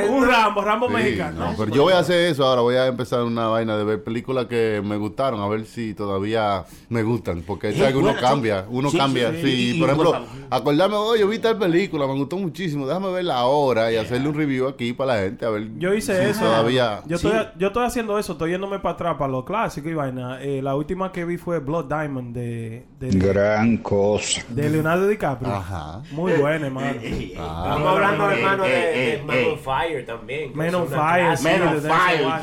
[0.10, 0.62] un Rambo.
[0.62, 1.52] Rambo, Sí, mexicano.
[1.52, 4.04] no, pero yo voy a hacer eso ahora, voy a empezar una vaina de ver
[4.04, 8.16] películas que me gustaron, a ver si todavía me gustan, porque Es sabes que uno
[8.20, 9.76] cambia, uno Sí, cambia, sí, sí, sí.
[9.76, 13.92] Y- por ejemplo, acordarme, oye, yo vi tal película, me gustó muchísimo, déjame verla ahora
[13.92, 15.68] y hacerle un review aquí para la gente, a ver.
[15.78, 16.40] Yo hice si eso.
[16.46, 17.02] Todavía.
[17.06, 17.28] Yo, Sí.
[17.28, 20.42] estoy, yo estoy haciendo eso, estoy yéndome para atrás, para los clásicos y vaina.
[20.42, 24.42] Eh, la última que vi fue Blood Diamond de, de, Gran cosa.
[24.50, 25.52] de Leonardo DiCaprio.
[25.54, 26.02] Ajá.
[26.12, 27.00] Muy buena, hermano.
[27.02, 29.50] Estamos hablando, hermano, de, Man eh.
[29.52, 30.56] on Fire también.
[30.56, 31.38] Man on Fire.
[31.42, 32.42] Man on Fire,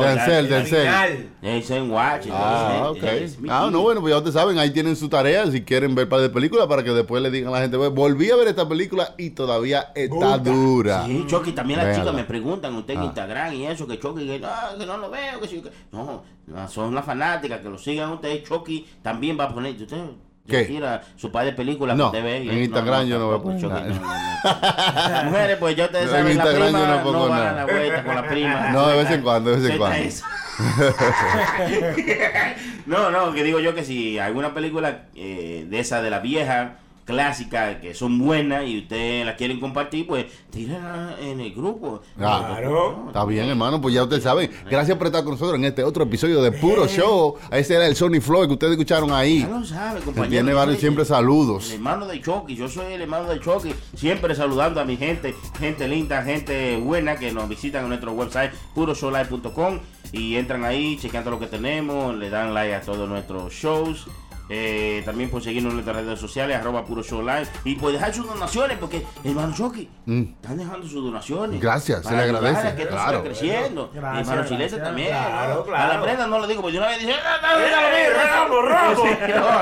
[0.00, 1.30] Denzel, Denzel.
[1.42, 2.40] Denzel Washington.
[2.42, 3.04] Ah, ok.
[3.48, 6.20] Ah, no, bueno, pues ya ustedes saben, ahí tienen su tarea si quieren ver par
[6.20, 8.68] de películas para que después le digan a la gente, "Ve, volví a ver esta
[8.68, 11.04] película y todavía está dura.
[11.06, 13.04] Sí, Chucky, también las chicas me preguntan usted en Ah.
[13.04, 14.40] Instagram y eso, que Chucky, que,
[14.86, 15.70] no lo veo, que sí, que...
[15.92, 18.42] No, no, son las fanáticas, que lo sigan ustedes.
[18.44, 19.74] Chucky también va a poner...
[19.80, 19.96] Usted,
[20.48, 20.64] ¿Qué?
[20.64, 22.36] Tira su par de películas No, que usted ve.
[22.52, 23.80] en Instagram yo no voy a poner nada.
[23.86, 25.30] no, no, no.
[25.30, 27.52] Mujeres, pues ustedes En saben, la Instagram yo prima no pongo no a nada.
[27.52, 28.70] la vuelta con la prima.
[28.70, 29.98] No, de vez en cuando, de vez en cuando.
[32.86, 36.76] no, no, que digo yo que si alguna película eh, de esa de la vieja
[37.06, 42.02] clásica que son buenas y ustedes la quieren compartir, pues tírenla en el grupo.
[42.18, 43.04] Claro.
[43.06, 44.50] Está bien, hermano, pues ya ustedes saben.
[44.68, 47.36] Gracias por estar con nosotros en este otro episodio de Puro Show.
[47.52, 49.40] Ese era el Sony Floyd que ustedes escucharon ahí.
[49.40, 50.30] Ya lo sabe, compañero.
[50.30, 51.72] tiene varios siempre El saludos.
[51.72, 55.86] hermano de Chucky, yo soy el hermano de Chucky, siempre saludando a mi gente, gente
[55.88, 59.78] linda, gente buena que nos visitan en nuestro website puroshowlive.com
[60.12, 64.06] y entran ahí chequeando lo que tenemos, le dan like a todos nuestros shows.
[64.48, 67.46] Eh, también por seguirnos en nuestras redes sociales, arroba puro show live.
[67.64, 70.22] Y por dejar sus donaciones, porque hermano Chucky, Mm.
[70.42, 71.60] están dejando sus donaciones.
[71.60, 73.18] Gracias, se le agradece, a que esto claro.
[73.18, 73.90] siga creciendo.
[73.92, 74.82] Gracias, y hermano Chilete gracias.
[74.84, 75.08] también.
[75.08, 75.60] Claro, ¿no?
[75.60, 75.92] A claro.
[75.94, 77.56] la prenda no lo digo, porque de una vez dice, "Ah, ah, ah,
[78.46, 78.46] ah,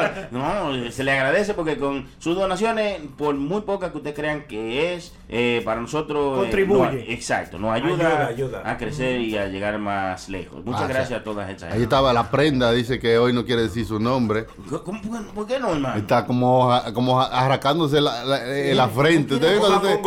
[0.06, 0.28] ah".
[0.30, 4.46] no, no, se le agradece porque con sus donaciones, por muy pocas que ustedes crean
[4.46, 6.38] que es, eh, para nosotros...
[6.38, 6.80] eh, Contribuye.
[6.98, 8.62] nos- exacto, nos ayuda, Ayuda, ayuda.
[8.70, 10.64] a crecer y a llegar más lejos.
[10.64, 11.72] Muchas Ah, gracias a todas esas.
[11.72, 14.46] Ahí estaba la prenda, dice que hoy no quiere decir su nombre.
[14.82, 15.00] ¿Cómo-
[15.34, 15.96] ¿Por qué- no, hermano?
[15.96, 19.34] Está como, como arracándose la, la, eh, la frente.
[19.34, 20.00] Usted cuando usted,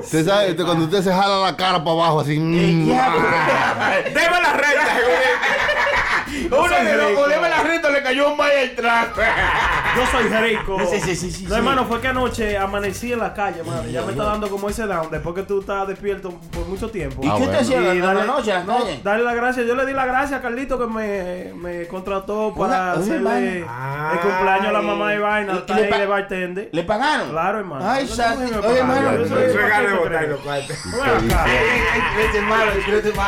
[0.00, 2.38] usted sabe, usted- cuando usted se jala la cara para abajo así.
[2.38, 3.94] mm, ah.
[4.04, 4.88] Debe la renta.
[6.46, 9.08] Uno de los o la renta le cayó un maestra.
[9.96, 10.78] Yo soy rico.
[10.90, 11.54] Sí, sí, sí, sí, No, sí.
[11.56, 13.84] hermano, fue que anoche amanecí en la calle, mano.
[13.88, 17.20] Ya me está dando como ese down después que tú estás despierto por mucho tiempo.
[17.22, 17.52] ¿Y Ah, qué bueno.
[17.52, 19.00] te hacía Y en la dale- noche, en la no, calle?
[19.02, 19.66] Darle las gracias.
[19.66, 23.64] Yo le di las gracias a Carlito que me, me contrató para hacerle el
[24.20, 25.52] cumpleaños a la mamá de vaina.
[25.54, 26.68] y Está le ahí pa- de bartender.
[26.72, 27.30] ¿Le pagaron?
[27.30, 27.88] Claro, hermano.
[27.90, 30.76] Ay, me oye, hermano, paquete, botar los cuartos.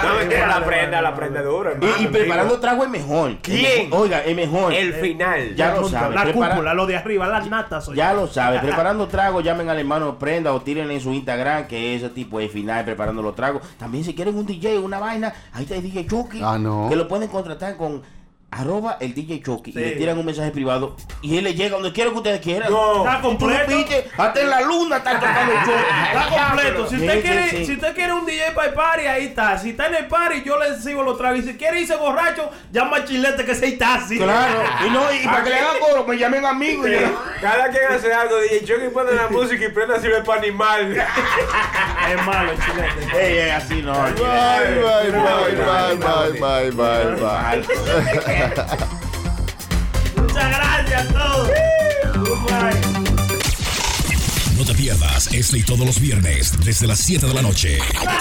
[0.05, 1.93] No, mentira, la prenda, la prenda dura, hermano.
[1.99, 3.37] Y, preparando trago es mejor.
[3.43, 3.65] ¿Quién?
[3.65, 4.01] Es mejor.
[4.03, 4.73] Oiga, es mejor.
[4.73, 5.55] El final.
[5.57, 6.15] Ya lo sabe.
[6.15, 7.85] La prepara- cúpula, lo de arriba, las natas.
[7.85, 8.59] soy Ya lo sabe.
[8.63, 12.49] Preparando trago, llamen al hermano Prenda o tírenle en su Instagram que ese tipo de
[12.49, 13.63] final preparando los tragos.
[13.79, 16.41] También si quieren un DJ, una vaina, ahí está el DJ Chucky.
[16.43, 16.87] Ah, no.
[16.89, 18.03] Que lo pueden contratar con
[18.51, 19.73] arroba el DJ Chucky.
[19.73, 19.79] Sí.
[19.79, 22.71] Y le tiran un mensaje privado y él le llega donde quiera que ustedes quieran.
[22.71, 23.05] No.
[23.05, 23.73] Está completo.
[24.19, 26.09] hasta en la luna está tocando el Chucky.
[26.13, 26.89] Está completo.
[26.89, 27.65] Si usted, sí, quiere, sí.
[27.67, 29.57] si usted quiere un DJ para el party, ahí está.
[29.59, 31.39] Si está en el party, yo le sigo los tragos.
[31.41, 34.19] Y si quiere irse borracho, llama al chilete que se taxi.
[34.19, 34.63] Claro.
[34.87, 36.87] Y no, y para que le hagan coro, me llamen amigo.
[36.89, 40.41] Y yo- Cada quien hace algo, DJ Chucky pone la música y prenda sirve para
[40.41, 40.93] animal.
[42.11, 43.17] Es malo el chilete.
[43.27, 43.93] Ey, ey, así no.
[43.93, 48.40] Bye, bye, bye, bye, bye, bye, bye, bye.
[50.17, 51.51] Muchas gracias a todos.
[54.57, 57.79] No te pierdas este y todos los viernes desde las 7 de la noche.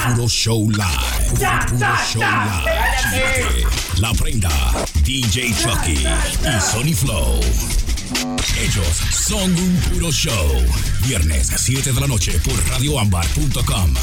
[0.09, 0.83] Puro Show Live.
[1.69, 3.67] Puro Show Live.
[3.97, 4.49] La Prenda,
[5.03, 7.39] DJ Chucky y Sony Flow.
[8.59, 10.65] Ellos son un puro show.
[11.05, 13.93] Viernes 7 de la noche por radioambar.com.